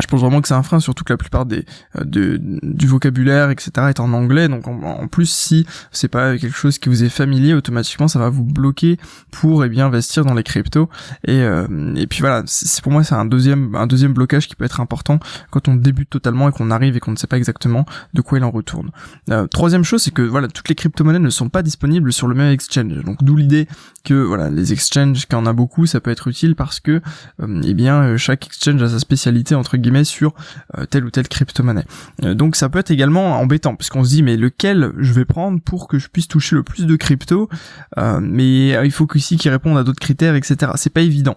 je 0.00 0.06
pense 0.08 0.20
vraiment 0.20 0.40
que 0.40 0.48
c'est 0.48 0.54
un 0.54 0.62
frein, 0.62 0.80
surtout 0.80 1.04
que 1.04 1.12
la 1.12 1.16
plupart 1.16 1.46
des 1.46 1.64
euh, 1.96 2.04
du 2.04 2.86
vocabulaire, 2.86 3.50
etc. 3.50 3.70
est 3.88 4.00
en 4.00 4.12
anglais. 4.12 4.48
Donc 4.48 4.66
en, 4.66 5.06
plus, 5.06 5.30
si 5.30 5.66
c'est 5.92 6.08
pas 6.08 6.36
quelque 6.36 6.56
chose 6.56 6.78
qui 6.78 6.88
vous 6.88 7.04
est 7.04 7.08
familier, 7.08 7.54
automatiquement 7.54 8.08
ça 8.08 8.18
va 8.18 8.28
vous 8.28 8.44
bloquer 8.44 8.98
pour 9.30 9.64
eh 9.64 9.68
bien 9.68 9.86
investir 9.86 10.24
dans 10.24 10.34
les 10.34 10.42
cryptos. 10.42 10.88
Et, 11.26 11.42
euh, 11.42 11.94
et 11.94 12.06
puis 12.06 12.20
voilà, 12.20 12.42
c'est 12.46 12.82
pour 12.82 12.90
moi 12.90 13.04
c'est 13.04 13.14
un 13.14 13.24
deuxième 13.24 13.74
un 13.76 13.86
deuxième 13.86 14.12
blocage 14.12 14.48
qui 14.48 14.56
peut 14.56 14.64
être 14.64 14.80
important 14.80 15.20
quand 15.50 15.68
on 15.68 15.76
débute 15.76 16.10
totalement 16.10 16.48
et 16.48 16.52
qu'on 16.52 16.70
arrive 16.70 16.96
et 16.96 17.00
qu'on 17.00 17.12
ne 17.12 17.16
sait 17.16 17.26
pas 17.28 17.36
exactement 17.36 17.86
de 18.14 18.20
quoi 18.20 18.38
il 18.38 18.44
en 18.44 18.50
retourne. 18.50 18.90
Euh, 19.30 19.46
troisième 19.46 19.84
chose, 19.84 20.02
c'est 20.02 20.12
que 20.12 20.22
voilà 20.22 20.48
toutes 20.48 20.68
les 20.68 20.74
crypto-monnaies 20.74 21.20
ne 21.20 21.30
sont 21.30 21.48
pas 21.48 21.62
disponibles 21.62 22.12
sur 22.12 22.26
le 22.26 22.34
même 22.34 22.52
exchange. 22.52 23.04
Donc 23.04 23.22
d'où 23.22 23.36
l'idée 23.36 23.68
que 24.04 24.14
voilà 24.14 24.50
les 24.50 24.72
exchanges, 24.72 25.26
quand 25.26 25.40
on 25.40 25.46
a 25.46 25.52
beaucoup, 25.52 25.86
ça 25.86 26.00
peut 26.00 26.10
être 26.10 26.26
utile 26.26 26.56
parce 26.56 26.80
que 26.80 27.00
eh 27.62 27.74
bien 27.74 28.16
chaque 28.16 28.46
exchange 28.46 28.82
a 28.82 28.88
sa 28.88 28.98
spécialité 28.98 29.54
entre 29.54 29.76
sur 30.04 30.34
euh, 30.78 30.86
telle 30.86 31.04
ou 31.04 31.10
telle 31.10 31.28
crypto-monnaie. 31.28 31.84
Euh, 32.24 32.34
donc 32.34 32.56
ça 32.56 32.68
peut 32.68 32.78
être 32.78 32.90
également 32.90 33.38
embêtant 33.38 33.74
parce 33.76 33.90
qu'on 33.90 34.04
se 34.04 34.10
dit 34.10 34.22
mais 34.22 34.36
lequel 34.36 34.92
je 34.98 35.12
vais 35.12 35.24
prendre 35.24 35.60
pour 35.60 35.88
que 35.88 35.98
je 35.98 36.08
puisse 36.08 36.28
toucher 36.28 36.56
le 36.56 36.62
plus 36.62 36.86
de 36.86 36.96
crypto 36.96 37.48
euh, 37.98 38.20
mais 38.22 38.70
il 38.84 38.90
faut 38.90 39.06
qu'ici 39.06 39.36
qu'il 39.36 39.50
réponde 39.50 39.76
à 39.78 39.84
d'autres 39.84 40.00
critères 40.00 40.34
etc. 40.34 40.72
C'est 40.76 40.92
pas 40.92 41.02
évident. 41.02 41.36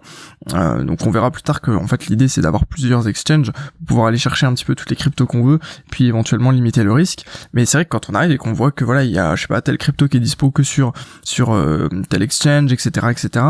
donc 0.51 1.05
on 1.05 1.11
verra 1.11 1.31
plus 1.31 1.43
tard 1.43 1.61
que 1.61 1.71
en 1.71 1.87
fait 1.87 2.07
l'idée 2.07 2.27
c'est 2.27 2.41
d'avoir 2.41 2.65
plusieurs 2.65 3.07
exchanges 3.07 3.51
pour 3.51 3.87
pouvoir 3.87 4.07
aller 4.07 4.17
chercher 4.17 4.45
un 4.45 4.53
petit 4.53 4.65
peu 4.65 4.75
toutes 4.75 4.89
les 4.89 4.95
cryptos 4.95 5.25
qu'on 5.25 5.43
veut 5.43 5.59
puis 5.91 6.05
éventuellement 6.05 6.51
limiter 6.51 6.83
le 6.83 6.93
risque. 6.93 7.25
Mais 7.53 7.65
c'est 7.65 7.77
vrai 7.77 7.85
que 7.85 7.89
quand 7.89 8.09
on 8.09 8.13
arrive 8.13 8.31
et 8.31 8.37
qu'on 8.37 8.53
voit 8.53 8.71
que 8.71 8.85
voilà 8.85 9.03
il 9.03 9.11
y 9.11 9.19
a 9.19 9.35
je 9.35 9.41
sais 9.41 9.47
pas 9.47 9.61
tel 9.61 9.77
crypto 9.77 10.07
qui 10.07 10.17
est 10.17 10.21
dispo 10.21 10.51
que 10.51 10.63
sur 10.63 10.93
sur 11.23 11.55
tel 12.09 12.21
exchange 12.21 12.71
etc 12.71 13.07
etc 13.11 13.45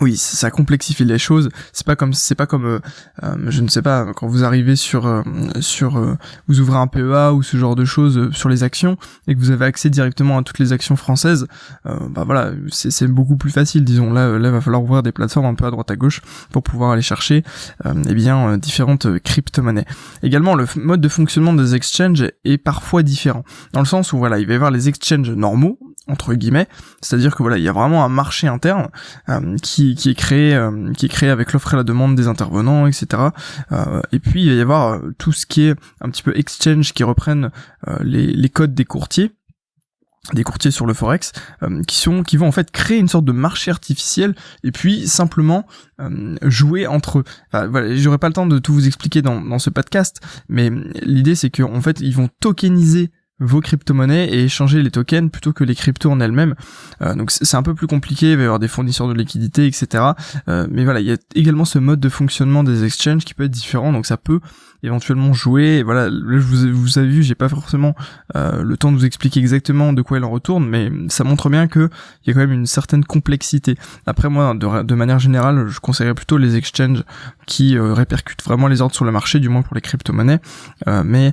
oui, 0.00 0.16
ça 0.16 0.50
complexifie 0.50 1.04
les 1.04 1.18
choses. 1.18 1.50
C'est 1.72 1.84
pas 1.84 1.96
comme 1.96 2.14
c'est 2.14 2.36
pas 2.36 2.46
comme 2.46 2.64
euh, 2.64 2.78
euh, 3.24 3.34
je 3.48 3.60
ne 3.60 3.68
sais 3.68 3.82
pas 3.82 4.06
quand 4.14 4.28
vous 4.28 4.44
arrivez 4.44 4.76
sur 4.76 5.06
euh, 5.06 5.22
sur 5.60 6.16
vous 6.46 6.60
ouvrez 6.60 6.78
un 6.78 6.86
PEA 6.86 7.34
ou 7.34 7.42
ce 7.42 7.56
genre 7.56 7.74
de 7.74 7.84
choses 7.84 8.30
sur 8.32 8.48
les 8.48 8.62
actions 8.62 8.96
et 9.26 9.34
que 9.34 9.40
vous 9.40 9.50
avez 9.50 9.66
accès 9.66 9.90
directement 9.90 10.38
à 10.38 10.42
toutes 10.42 10.58
les 10.58 10.72
actions 10.72 10.96
françaises. 10.96 11.46
bah 11.84 12.22
voilà, 12.24 12.52
c'est 12.70 13.08
beaucoup 13.08 13.36
plus 13.36 13.50
facile. 13.50 13.84
Disons 13.84 14.12
là 14.12 14.38
là 14.38 14.50
va 14.50 14.60
falloir 14.60 14.82
ouvrir 14.82 15.02
des 15.02 15.12
plateformes 15.12 15.46
un 15.46 15.54
peu 15.54 15.66
à 15.66 15.70
droite 15.70 15.90
à 15.90 15.96
gauche 15.96 16.22
pour 16.50 16.62
pouvoir 16.62 16.92
aller 16.92 17.02
chercher 17.02 17.42
eh 17.84 18.14
bien 18.14 18.56
différentes 18.58 19.18
crypto-monnaies. 19.18 19.86
Également 20.22 20.54
le 20.54 20.66
mode 20.76 21.00
de 21.00 21.08
fonctionnement 21.08 21.52
des 21.52 21.74
exchanges 21.74 22.24
est 22.44 22.58
parfois 22.58 23.02
différent 23.02 23.44
dans 23.72 23.80
le 23.80 23.86
sens 23.86 24.12
où 24.12 24.18
voilà 24.18 24.38
il 24.38 24.46
va 24.46 24.52
y 24.52 24.56
avoir 24.56 24.70
les 24.70 24.88
exchanges 24.88 25.30
normaux 25.30 25.78
entre 26.10 26.34
guillemets, 26.34 26.68
c'est-à-dire 27.00 27.34
que 27.34 27.42
voilà, 27.42 27.58
il 27.58 27.64
y 27.64 27.68
a 27.68 27.72
vraiment 27.72 28.04
un 28.04 28.08
marché 28.08 28.48
interne 28.48 28.88
euh, 29.28 29.56
qui, 29.62 29.94
qui 29.94 30.10
est 30.10 30.14
créé, 30.14 30.54
euh, 30.54 30.92
qui 30.92 31.06
est 31.06 31.08
créé 31.08 31.30
avec 31.30 31.52
l'offre 31.52 31.74
et 31.74 31.76
la 31.76 31.84
demande 31.84 32.16
des 32.16 32.28
intervenants, 32.28 32.86
etc. 32.86 33.28
Euh, 33.72 34.00
et 34.12 34.18
puis 34.18 34.44
il 34.44 34.50
va 34.50 34.54
y 34.56 34.60
avoir 34.60 35.00
tout 35.18 35.32
ce 35.32 35.46
qui 35.46 35.62
est 35.62 35.74
un 36.00 36.10
petit 36.10 36.22
peu 36.22 36.36
exchange 36.36 36.92
qui 36.92 37.04
reprennent 37.04 37.50
les, 38.00 38.26
les 38.26 38.48
codes 38.48 38.74
des 38.74 38.84
courtiers 38.84 39.32
des 40.34 40.44
courtiers 40.44 40.70
sur 40.70 40.84
le 40.84 40.92
forex 40.92 41.32
qui 41.86 41.96
sont 41.96 42.22
qui 42.22 42.36
vont 42.36 42.46
en 42.46 42.52
fait 42.52 42.70
créer 42.70 42.98
une 42.98 43.08
sorte 43.08 43.24
de 43.24 43.32
marché 43.32 43.70
artificiel 43.70 44.34
et 44.62 44.70
puis 44.70 45.08
simplement 45.08 45.66
jouer 46.42 46.86
entre 46.86 47.20
eux. 47.20 47.24
Voilà, 47.52 47.96
j'aurais 47.96 48.18
pas 48.18 48.28
le 48.28 48.34
temps 48.34 48.46
de 48.46 48.58
tout 48.58 48.74
vous 48.74 48.86
expliquer 48.86 49.22
dans, 49.22 49.40
dans 49.40 49.58
ce 49.58 49.70
podcast, 49.70 50.20
mais 50.48 50.70
l'idée 51.02 51.34
c'est 51.34 51.48
qu'en 51.48 51.80
fait 51.80 52.00
ils 52.00 52.14
vont 52.14 52.28
tokeniser 52.40 53.10
vos 53.40 53.60
crypto-monnaies 53.60 54.28
et 54.28 54.44
échanger 54.44 54.82
les 54.82 54.90
tokens 54.90 55.30
plutôt 55.30 55.52
que 55.52 55.64
les 55.64 55.74
cryptos 55.74 56.10
en 56.10 56.20
elles-mêmes. 56.20 56.54
Euh, 57.02 57.14
donc 57.14 57.30
c'est 57.30 57.56
un 57.56 57.62
peu 57.62 57.74
plus 57.74 57.86
compliqué, 57.86 58.32
il 58.32 58.36
va 58.36 58.42
y 58.42 58.44
avoir 58.44 58.58
des 58.58 58.68
fournisseurs 58.68 59.08
de 59.08 59.14
liquidités, 59.14 59.66
etc. 59.66 60.04
Euh, 60.48 60.66
mais 60.70 60.84
voilà, 60.84 61.00
il 61.00 61.06
y 61.06 61.12
a 61.12 61.16
également 61.34 61.64
ce 61.64 61.78
mode 61.78 62.00
de 62.00 62.08
fonctionnement 62.08 62.62
des 62.62 62.84
exchanges 62.84 63.24
qui 63.24 63.34
peut 63.34 63.44
être 63.44 63.50
différent, 63.50 63.92
donc 63.92 64.06
ça 64.06 64.16
peut 64.16 64.40
éventuellement 64.82 65.32
jouer. 65.32 65.82
Voilà, 65.82 66.08
je 66.08 66.38
vous, 66.38 66.72
vous 66.72 66.98
avez 66.98 67.08
vu, 67.08 67.22
j'ai 67.22 67.34
pas 67.34 67.48
forcément 67.48 67.94
euh, 68.36 68.62
le 68.62 68.76
temps 68.76 68.92
de 68.92 68.96
vous 68.96 69.04
expliquer 69.04 69.40
exactement 69.40 69.92
de 69.92 70.02
quoi 70.02 70.18
elle 70.18 70.24
en 70.24 70.30
retourne, 70.30 70.66
mais 70.66 70.90
ça 71.08 71.24
montre 71.24 71.48
bien 71.48 71.66
que 71.66 71.88
il 72.24 72.28
y 72.28 72.30
a 72.30 72.34
quand 72.34 72.40
même 72.40 72.52
une 72.52 72.66
certaine 72.66 73.04
complexité. 73.04 73.76
Après 74.06 74.28
moi, 74.28 74.54
de, 74.54 74.82
de 74.82 74.94
manière 74.94 75.18
générale, 75.18 75.68
je 75.68 75.80
conseillerais 75.80 76.14
plutôt 76.14 76.36
les 76.36 76.56
exchanges 76.56 77.04
qui 77.46 77.78
répercutent 77.78 78.42
vraiment 78.44 78.68
les 78.68 78.80
ordres 78.82 78.94
sur 78.94 79.04
le 79.04 79.12
marché, 79.12 79.40
du 79.40 79.48
moins 79.48 79.62
pour 79.62 79.74
les 79.74 79.80
crypto-monnaies. 79.80 80.40
mais 81.04 81.32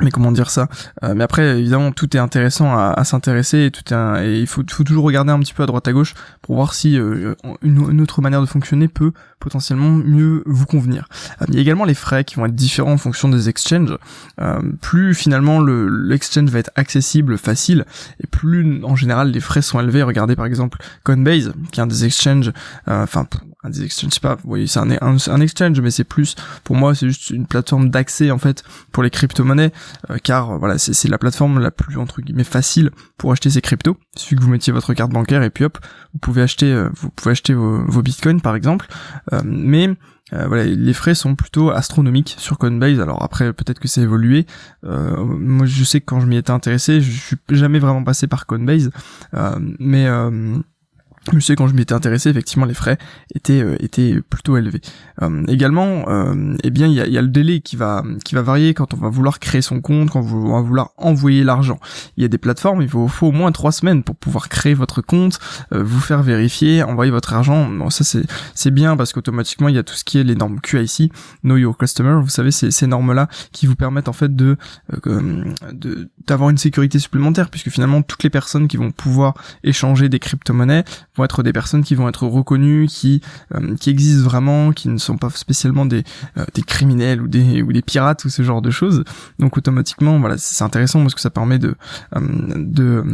mais 0.00 0.10
comment 0.10 0.32
dire 0.32 0.50
ça? 0.50 0.68
Euh, 1.04 1.12
Mais 1.14 1.22
après, 1.22 1.58
évidemment, 1.58 1.92
tout 1.92 2.16
est 2.16 2.20
intéressant 2.20 2.74
à, 2.74 2.94
à 2.96 3.04
s'intéresser 3.04 3.66
et 3.66 3.70
tout 3.70 3.92
est 3.92 4.24
et 4.24 4.40
il 4.40 4.46
faut, 4.46 4.62
faut, 4.68 4.84
toujours 4.84 5.04
regarder 5.04 5.32
un 5.32 5.38
petit 5.38 5.52
peu 5.52 5.62
à 5.62 5.66
droite 5.66 5.86
à 5.86 5.92
gauche 5.92 6.14
pour 6.40 6.56
voir 6.56 6.72
si 6.72 6.98
euh, 6.98 7.34
une, 7.60 8.00
autre 8.00 8.22
manière 8.22 8.40
de 8.40 8.46
fonctionner 8.46 8.88
peut 8.88 9.12
potentiellement 9.38 9.90
mieux 9.90 10.42
vous 10.46 10.64
convenir. 10.64 11.08
Euh, 11.42 11.46
il 11.48 11.54
y 11.56 11.58
a 11.58 11.60
également 11.60 11.84
les 11.84 11.94
frais 11.94 12.24
qui 12.24 12.36
vont 12.36 12.46
être 12.46 12.54
différents 12.54 12.92
en 12.92 12.98
fonction 12.98 13.28
des 13.28 13.50
exchanges. 13.50 13.96
plus 14.80 15.14
finalement 15.14 15.60
le 15.60 15.88
l'exchange 15.88 16.48
va 16.48 16.60
être 16.60 16.70
accessible, 16.74 17.36
facile, 17.36 17.84
et 18.22 18.26
plus 18.26 18.82
en 18.84 18.96
général 18.96 19.30
les 19.30 19.40
frais 19.40 19.62
sont 19.62 19.78
élevés. 19.78 20.02
Regardez 20.02 20.36
par 20.36 20.46
exemple 20.46 20.78
Coinbase, 21.04 21.52
qui 21.70 21.80
est 21.80 21.82
un 21.82 21.86
des 21.86 22.06
exchanges, 22.06 22.50
enfin 22.86 23.26
un 23.64 23.70
des 23.70 23.84
exchanges, 23.84 24.10
je 24.10 24.14
sais 24.14 24.20
pas, 24.20 24.36
voyez, 24.44 24.66
c'est 24.66 24.80
un, 24.80 24.90
un, 24.90 25.40
exchange, 25.40 25.80
mais 25.80 25.90
c'est 25.90 26.04
plus, 26.04 26.34
pour 26.64 26.74
moi, 26.76 26.94
c'est 26.94 27.08
juste 27.08 27.30
une 27.30 27.46
plateforme 27.46 27.90
d'accès 27.90 28.30
en 28.30 28.38
fait 28.38 28.64
pour 28.90 29.02
les 29.02 29.10
crypto-monnaies, 29.10 29.72
euh, 30.10 30.18
car 30.22 30.58
voilà, 30.58 30.78
c'est 30.78 31.08
la 31.08 31.18
plateforme 31.18 31.60
la 31.60 31.70
plus 31.70 31.96
entre 31.96 32.20
guillemets 32.22 32.44
facile 32.44 32.90
pour 33.18 33.30
acheter 33.30 33.50
ces 33.50 33.60
cryptos. 33.60 33.96
Il 34.16 34.20
suffit 34.20 34.36
que 34.36 34.42
vous 34.42 34.50
mettiez 34.50 34.72
votre 34.72 34.94
carte 34.94 35.12
bancaire 35.12 35.42
et 35.42 35.50
puis 35.50 35.64
hop, 35.64 35.78
vous 36.12 36.18
pouvez 36.18 36.42
acheter, 36.42 36.72
euh, 36.72 36.88
vous 36.96 37.10
pouvez 37.10 37.30
acheter 37.30 37.54
vos, 37.54 37.84
vos 37.84 38.02
bitcoins 38.02 38.40
par 38.40 38.56
exemple, 38.56 38.86
euh, 39.32 39.40
mais 39.44 39.90
voilà, 40.46 40.64
les 40.64 40.94
frais 40.94 41.14
sont 41.14 41.34
plutôt 41.34 41.68
astronomiques 41.68 42.36
sur 42.38 42.56
Coinbase. 42.56 42.98
Alors 43.00 43.22
après, 43.22 43.52
peut-être 43.52 43.78
que 43.78 43.86
c'est 43.86 44.00
évolué. 44.00 44.46
moi, 44.82 45.66
je 45.66 45.84
sais 45.84 46.00
que 46.00 46.06
quand 46.06 46.20
je 46.20 46.26
m'y 46.26 46.38
étais 46.38 46.52
intéressé, 46.52 47.02
je 47.02 47.10
suis 47.10 47.36
jamais 47.50 47.78
vraiment 47.78 48.02
passé 48.02 48.28
par 48.28 48.46
Coinbase, 48.46 48.90
mais 49.78 50.08
je 51.32 51.38
sais 51.38 51.54
quand 51.54 51.68
je 51.68 51.74
m'étais 51.74 51.94
intéressé, 51.94 52.30
effectivement, 52.30 52.66
les 52.66 52.74
frais 52.74 52.98
étaient 53.34 53.62
euh, 53.62 53.76
étaient 53.80 54.20
plutôt 54.28 54.56
élevés. 54.56 54.80
Euh, 55.22 55.44
également, 55.46 56.04
euh, 56.08 56.56
eh 56.64 56.70
bien, 56.70 56.88
il 56.88 56.94
y 56.94 57.00
a, 57.00 57.06
y 57.06 57.16
a, 57.16 57.22
le 57.22 57.28
délai 57.28 57.60
qui 57.60 57.76
va 57.76 58.02
qui 58.24 58.34
va 58.34 58.42
varier 58.42 58.74
quand 58.74 58.92
on 58.94 58.96
va 58.96 59.08
vouloir 59.08 59.38
créer 59.38 59.62
son 59.62 59.80
compte, 59.80 60.10
quand 60.10 60.20
on 60.20 60.52
va 60.52 60.60
vouloir 60.60 60.90
envoyer 60.96 61.44
l'argent. 61.44 61.78
Il 62.16 62.22
y 62.22 62.24
a 62.24 62.28
des 62.28 62.38
plateformes, 62.38 62.82
il 62.82 62.88
faut, 62.88 63.06
faut, 63.06 63.28
au 63.28 63.32
moins 63.32 63.52
trois 63.52 63.72
semaines 63.72 64.02
pour 64.02 64.16
pouvoir 64.16 64.48
créer 64.48 64.74
votre 64.74 65.00
compte, 65.00 65.38
euh, 65.72 65.82
vous 65.82 66.00
faire 66.00 66.22
vérifier, 66.22 66.82
envoyer 66.82 67.12
votre 67.12 67.32
argent. 67.34 67.68
Bon, 67.68 67.88
ça 67.88 68.02
c'est 68.02 68.24
c'est 68.54 68.72
bien 68.72 68.96
parce 68.96 69.12
qu'automatiquement 69.12 69.68
il 69.68 69.76
y 69.76 69.78
a 69.78 69.84
tout 69.84 69.94
ce 69.94 70.04
qui 70.04 70.18
est 70.18 70.24
les 70.24 70.34
normes 70.34 70.60
QIC, 70.60 71.12
Know 71.44 71.56
Your 71.56 71.76
Customer. 71.76 72.20
Vous 72.20 72.30
savez, 72.30 72.50
ces, 72.50 72.72
ces 72.72 72.86
normes 72.88 73.12
là 73.12 73.28
qui 73.52 73.66
vous 73.66 73.76
permettent 73.76 74.08
en 74.08 74.12
fait 74.12 74.34
de 74.34 74.56
de 75.04 76.10
d'avoir 76.26 76.50
une 76.50 76.58
sécurité 76.58 76.98
supplémentaire 76.98 77.48
puisque 77.48 77.70
finalement 77.70 78.02
toutes 78.02 78.22
les 78.24 78.30
personnes 78.30 78.66
qui 78.66 78.76
vont 78.76 78.90
pouvoir 78.90 79.34
échanger 79.62 80.08
des 80.08 80.18
crypto-monnaies 80.18 80.84
vont 81.16 81.24
être 81.24 81.42
des 81.42 81.52
personnes 81.52 81.82
qui 81.82 81.94
vont 81.94 82.08
être 82.08 82.26
reconnues, 82.26 82.86
qui 82.86 83.20
euh, 83.54 83.74
qui 83.76 83.90
existent 83.90 84.24
vraiment, 84.24 84.72
qui 84.72 84.88
ne 84.88 84.98
sont 84.98 85.18
pas 85.18 85.30
spécialement 85.30 85.86
des 85.86 86.04
euh, 86.38 86.44
des 86.54 86.62
criminels 86.62 87.20
ou 87.22 87.28
des 87.28 87.62
ou 87.62 87.72
des 87.72 87.82
pirates 87.82 88.24
ou 88.24 88.30
ce 88.30 88.42
genre 88.42 88.62
de 88.62 88.70
choses. 88.70 89.04
Donc 89.38 89.56
automatiquement, 89.56 90.18
voilà, 90.18 90.36
c'est 90.38 90.64
intéressant 90.64 91.00
parce 91.02 91.14
que 91.14 91.20
ça 91.20 91.30
permet 91.30 91.58
de 91.58 91.74
euh, 92.16 92.20
de 92.56 93.04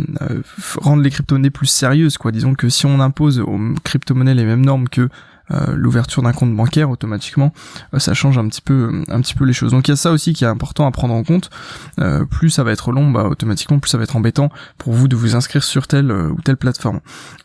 rendre 0.76 1.02
les 1.02 1.10
crypto-monnaies 1.10 1.50
plus 1.50 1.66
sérieuses, 1.66 2.18
quoi. 2.18 2.32
Disons 2.32 2.54
que 2.54 2.68
si 2.68 2.86
on 2.86 3.00
impose 3.00 3.40
aux 3.40 3.58
crypto-monnaies 3.84 4.34
les 4.34 4.44
mêmes 4.44 4.64
normes 4.64 4.88
que 4.88 5.02
euh, 5.02 5.08
l'ouverture 5.50 6.22
d'un 6.22 6.32
compte 6.32 6.54
bancaire 6.54 6.90
automatiquement 6.90 7.52
euh, 7.94 7.98
ça 7.98 8.14
change 8.14 8.38
un 8.38 8.48
petit 8.48 8.60
peu 8.60 9.04
un 9.08 9.20
petit 9.20 9.34
peu 9.34 9.44
les 9.44 9.52
choses. 9.52 9.72
Donc 9.72 9.88
il 9.88 9.90
y 9.90 9.94
a 9.94 9.96
ça 9.96 10.10
aussi 10.12 10.32
qui 10.32 10.44
est 10.44 10.48
important 10.48 10.86
à 10.86 10.90
prendre 10.90 11.14
en 11.14 11.24
compte. 11.24 11.50
Euh, 11.98 12.24
plus 12.24 12.50
ça 12.50 12.64
va 12.64 12.72
être 12.72 12.92
long 12.92 13.10
bah 13.10 13.24
automatiquement 13.24 13.78
plus 13.78 13.90
ça 13.90 13.98
va 13.98 14.04
être 14.04 14.16
embêtant 14.16 14.50
pour 14.76 14.92
vous 14.92 15.08
de 15.08 15.16
vous 15.16 15.36
inscrire 15.36 15.62
sur 15.62 15.86
telle 15.86 16.10
ou 16.12 16.40
telle 16.42 16.56
plateforme. 16.56 17.00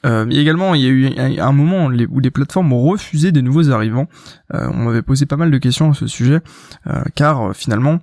Euh, 0.06 0.30
également 0.30 0.76
il 0.76 0.82
y 0.82 0.86
a 0.86 0.90
eu 0.90 1.40
un 1.40 1.52
moment 1.52 1.86
où 1.86 2.20
les 2.20 2.32
plateformes 2.32 2.72
ont 2.74 2.82
refusé 2.82 3.32
des 3.32 3.42
nouveaux 3.42 3.70
arrivants. 3.70 4.08
On 4.54 4.86
m'avait 4.86 5.02
posé 5.02 5.26
pas 5.26 5.38
mal 5.38 5.50
de 5.50 5.58
questions 5.58 5.92
à 5.92 5.94
ce 5.94 6.08
sujet 6.08 6.42
car 7.16 7.56
finalement 7.56 8.00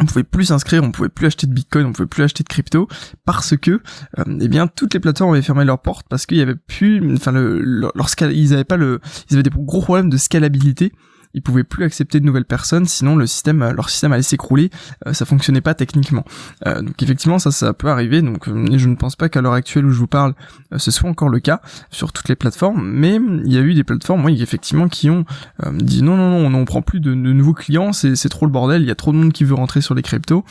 on 0.00 0.04
pouvait 0.04 0.24
plus 0.24 0.46
s'inscrire, 0.46 0.82
on 0.82 0.90
pouvait 0.90 1.08
plus 1.08 1.26
acheter 1.26 1.46
de 1.46 1.52
bitcoin, 1.52 1.86
on 1.86 1.92
pouvait 1.92 2.06
plus 2.06 2.22
acheter 2.22 2.42
de 2.42 2.48
crypto 2.48 2.88
parce 3.24 3.56
que 3.56 3.80
euh, 4.18 4.38
eh 4.40 4.48
bien 4.48 4.66
toutes 4.66 4.94
les 4.94 5.00
plateformes 5.00 5.32
avaient 5.32 5.42
fermé 5.42 5.64
leurs 5.64 5.80
portes 5.80 6.06
parce 6.08 6.26
qu'il 6.26 6.38
y 6.38 6.42
avait 6.42 6.54
plus 6.54 7.14
enfin 7.14 7.32
le, 7.32 7.90
ils 8.32 8.54
avaient 8.54 8.64
pas 8.64 8.76
le 8.76 9.00
ils 9.30 9.34
avaient 9.34 9.42
des 9.42 9.50
gros 9.50 9.80
problèmes 9.80 10.10
de 10.10 10.16
scalabilité 10.16 10.92
ils 11.34 11.42
pouvaient 11.42 11.64
plus 11.64 11.84
accepter 11.84 12.20
de 12.20 12.26
nouvelles 12.26 12.44
personnes, 12.44 12.86
sinon 12.86 13.16
le 13.16 13.26
système, 13.26 13.62
euh, 13.62 13.72
leur 13.72 13.90
système 13.90 14.12
allait 14.12 14.22
s'écrouler, 14.22 14.70
euh, 15.06 15.12
ça 15.12 15.24
fonctionnait 15.24 15.60
pas 15.60 15.74
techniquement. 15.74 16.24
Euh, 16.66 16.82
donc 16.82 17.02
effectivement, 17.02 17.38
ça, 17.38 17.50
ça 17.50 17.72
peut 17.72 17.88
arriver. 17.88 18.22
Donc 18.22 18.46
je 18.46 18.88
ne 18.88 18.94
pense 18.94 19.16
pas 19.16 19.28
qu'à 19.28 19.40
l'heure 19.40 19.52
actuelle 19.52 19.86
où 19.86 19.90
je 19.90 19.98
vous 19.98 20.06
parle, 20.06 20.34
ce 20.76 20.90
soit 20.90 21.08
encore 21.08 21.28
le 21.28 21.40
cas 21.40 21.60
sur 21.90 22.12
toutes 22.12 22.28
les 22.28 22.36
plateformes, 22.36 22.82
mais 22.82 23.16
il 23.44 23.52
y 23.52 23.58
a 23.58 23.60
eu 23.60 23.74
des 23.74 23.84
plateformes, 23.84 24.24
oui, 24.24 24.42
effectivement, 24.42 24.88
qui 24.88 25.10
ont 25.10 25.24
dit 25.72 26.02
non, 26.02 26.16
non, 26.16 26.30
non, 26.30 26.46
on 26.46 26.60
ne 26.60 26.64
prend 26.64 26.82
plus 26.82 27.00
de, 27.00 27.14
nouveaux 27.14 27.54
clients, 27.54 27.92
c'est 27.92 28.28
trop 28.28 28.46
le 28.46 28.52
bordel, 28.52 28.82
il 28.82 28.88
y 28.88 28.90
a 28.90 28.94
trop 28.94 29.12
de 29.12 29.16
monde 29.16 29.32
qui 29.32 29.44
veut 29.44 29.54
rentrer 29.54 29.80
sur 29.80 29.94
les 29.94 30.02
cryptos, 30.02 30.44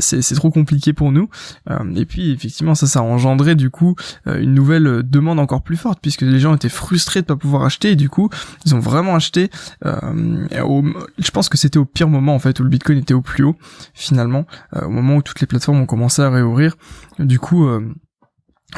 c'est 0.00 0.34
trop 0.34 0.50
compliqué 0.50 0.92
pour 0.92 1.12
nous. 1.12 1.28
et 1.94 2.04
puis 2.06 2.32
effectivement, 2.32 2.74
ça, 2.74 2.86
ça 2.86 3.00
a 3.00 3.02
engendré 3.02 3.54
du 3.54 3.70
coup 3.70 3.94
une 4.26 4.54
nouvelle 4.54 5.02
demande 5.04 5.38
encore 5.38 5.62
plus 5.62 5.76
forte, 5.76 5.98
puisque 6.00 6.22
les 6.22 6.38
gens 6.38 6.54
étaient 6.54 6.68
frustrés 6.68 7.22
de 7.22 7.26
pas 7.26 7.36
pouvoir 7.36 7.64
acheter, 7.64 7.92
et 7.92 7.96
du 7.96 8.08
coup, 8.08 8.28
ils 8.64 8.74
ont 8.74 8.80
vraiment 8.80 9.14
acheté 9.14 9.50
euh, 9.84 9.98
je 10.14 11.30
pense 11.30 11.48
que 11.48 11.56
c'était 11.56 11.78
au 11.78 11.84
pire 11.84 12.08
moment 12.08 12.34
en 12.34 12.38
fait 12.38 12.60
où 12.60 12.62
le 12.62 12.68
Bitcoin 12.68 12.98
était 12.98 13.14
au 13.14 13.22
plus 13.22 13.44
haut 13.44 13.56
finalement, 13.94 14.46
euh, 14.76 14.86
au 14.86 14.90
moment 14.90 15.16
où 15.16 15.22
toutes 15.22 15.40
les 15.40 15.46
plateformes 15.46 15.80
ont 15.80 15.86
commencé 15.86 16.22
à 16.22 16.30
réouvrir. 16.30 16.76
Du 17.18 17.38
coup, 17.38 17.68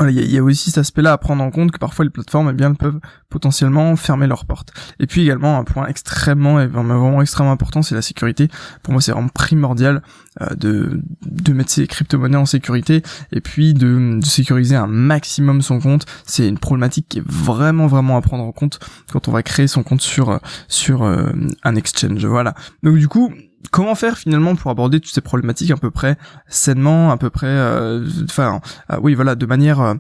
il 0.01 0.31
y, 0.31 0.37
a 0.37 0.43
aussi 0.43 0.71
cet 0.71 0.79
aspect-là 0.79 1.13
à 1.13 1.19
prendre 1.19 1.43
en 1.43 1.51
compte 1.51 1.71
que 1.71 1.79
parfois 1.79 2.05
les 2.05 2.11
plateformes 2.11 2.51
eh 2.51 2.53
bien 2.53 2.75
peuvent 2.75 3.01
potentiellement 3.31 3.97
fermer 3.97 4.27
leurs 4.27 4.45
portes. 4.45 4.73
Et 5.01 5.07
puis 5.07 5.23
également 5.23 5.59
un 5.59 5.65
point 5.65 5.87
extrêmement 5.87 6.67
vraiment 6.67 7.23
extrêmement 7.23 7.53
important, 7.53 7.81
c'est 7.81 7.95
la 7.95 8.03
sécurité. 8.03 8.49
Pour 8.83 8.93
moi, 8.93 9.01
c'est 9.01 9.13
vraiment 9.13 9.29
primordial 9.29 10.03
euh, 10.43 10.55
de 10.55 11.01
de 11.23 11.53
mettre 11.55 11.71
ses 11.71 11.87
crypto-monnaies 11.87 12.37
en 12.37 12.45
sécurité 12.45 13.03
et 13.33 13.41
puis 13.41 13.73
de, 13.73 14.19
de 14.21 14.25
sécuriser 14.25 14.77
un 14.77 14.87
maximum 14.87 15.63
son 15.63 15.81
compte. 15.81 16.05
C'est 16.27 16.47
une 16.47 16.59
problématique 16.59 17.07
qui 17.09 17.19
est 17.19 17.27
vraiment 17.27 17.87
vraiment 17.87 18.19
à 18.19 18.21
prendre 18.21 18.45
en 18.45 18.53
compte 18.53 18.79
quand 19.11 19.29
on 19.29 19.33
va 19.33 19.43
créer 19.43 19.67
son 19.67 19.83
compte 19.83 20.03
sur 20.03 20.41
sur 20.69 21.05
euh, 21.05 21.33
un 21.65 21.75
exchange. 21.75 22.27
Voilà. 22.27 22.55
Donc 22.83 22.99
du 22.99 23.09
coup, 23.09 23.33
comment 23.71 23.95
faire 23.95 24.19
finalement 24.19 24.55
pour 24.57 24.71
aborder 24.71 25.01
toutes 25.01 25.15
ces 25.15 25.21
problématiques 25.21 25.71
à 25.71 25.77
peu 25.77 25.91
près 25.91 26.17
sainement, 26.49 27.11
à 27.11 27.17
peu 27.17 27.31
près, 27.31 27.47
euh, 27.47 28.07
enfin, 28.25 28.61
euh, 28.91 28.99
oui, 29.03 29.15
voilà, 29.15 29.35
de 29.35 29.47
manière 29.47 29.81
euh, 29.81 29.95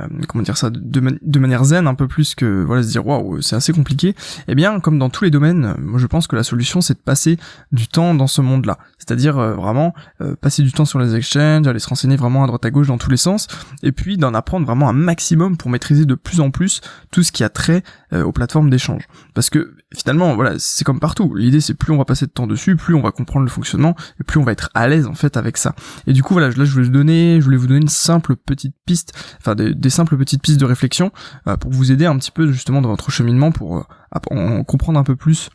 euh, 0.00 0.06
comment 0.26 0.42
dire 0.42 0.56
ça 0.56 0.70
de, 0.70 1.38
manière 1.38 1.64
zen 1.64 1.86
un 1.86 1.94
peu 1.94 2.08
plus 2.08 2.34
que 2.34 2.64
voilà 2.64 2.82
se 2.82 2.88
dire 2.88 3.06
waouh 3.06 3.42
c'est 3.42 3.56
assez 3.56 3.74
compliqué. 3.74 4.14
Eh 4.48 4.54
bien 4.54 4.80
comme 4.80 4.98
dans 4.98 5.10
tous 5.10 5.24
les 5.24 5.30
domaines 5.30 5.74
moi 5.82 5.98
je 5.98 6.06
pense 6.06 6.26
que 6.26 6.34
la 6.34 6.44
solution 6.44 6.80
c'est 6.80 6.94
de 6.94 6.98
passer 6.98 7.36
du 7.72 7.88
temps 7.88 8.14
dans 8.14 8.26
ce 8.26 8.40
monde 8.40 8.64
là 8.64 8.78
c'est-à-dire 8.96 9.36
vraiment 9.36 9.92
passer 10.40 10.62
du 10.62 10.72
temps 10.72 10.86
sur 10.86 10.98
les 10.98 11.14
exchanges 11.14 11.66
aller 11.66 11.78
se 11.78 11.90
renseigner 11.90 12.16
vraiment 12.16 12.42
à 12.42 12.46
droite 12.46 12.64
à 12.64 12.70
gauche 12.70 12.86
dans 12.86 12.96
tous 12.96 13.10
les 13.10 13.18
sens 13.18 13.48
et 13.82 13.92
puis 13.92 14.16
d'en 14.16 14.32
apprendre 14.32 14.64
vraiment 14.64 14.88
un 14.88 14.94
maximum 14.94 15.58
pour 15.58 15.68
maîtriser 15.68 16.06
de 16.06 16.14
plus 16.14 16.40
en 16.40 16.50
plus 16.50 16.80
tout 17.10 17.22
ce 17.22 17.30
qui 17.30 17.44
a 17.44 17.50
trait 17.50 17.82
aux 18.12 18.32
plateformes 18.32 18.70
d'échange. 18.70 19.06
Parce 19.34 19.50
que 19.50 19.74
finalement 19.94 20.34
voilà 20.34 20.54
c'est 20.58 20.84
comme 20.84 21.00
partout. 21.00 21.34
L'idée 21.34 21.60
c'est 21.60 21.74
plus 21.74 21.92
on 21.92 21.98
va 21.98 22.04
passer 22.04 22.26
de 22.26 22.30
temps 22.30 22.46
dessus 22.46 22.76
plus 22.76 22.94
on 22.94 23.02
va 23.02 23.10
comprendre 23.10 23.44
le 23.44 23.50
fonctionnement 23.50 23.94
et 24.20 24.24
plus 24.24 24.38
on 24.38 24.44
va 24.44 24.52
être 24.52 24.70
à 24.74 24.88
l'aise 24.88 25.06
en 25.06 25.14
fait 25.14 25.36
avec 25.36 25.56
ça. 25.56 25.74
Et 26.06 26.12
du 26.12 26.22
coup 26.22 26.34
voilà 26.34 26.48
là 26.48 26.64
je 26.64 26.72
voulais 26.72 26.84
vous 26.84 26.90
donner 26.90 27.40
je 27.40 27.44
voulais 27.44 27.56
vous 27.56 27.66
donner 27.66 27.80
une 27.80 27.88
simple 27.88 28.36
petite 28.36 28.74
piste 28.86 29.12
enfin 29.38 29.54
des, 29.54 29.90
simples 29.90 30.16
petites 30.16 30.42
pistes 30.42 30.60
de 30.60 30.64
réflexion 30.64 31.10
euh, 31.46 31.56
pour 31.56 31.70
vous 31.70 31.92
aider 31.92 32.06
un 32.06 32.16
petit 32.18 32.30
peu 32.30 32.50
justement 32.50 32.80
dans 32.80 32.88
votre 32.88 33.10
cheminement 33.10 33.52
pour 33.52 33.78
euh, 33.78 34.62
comprendre 34.64 34.98
un 34.98 35.04
peu 35.04 35.16
plus 35.16 35.50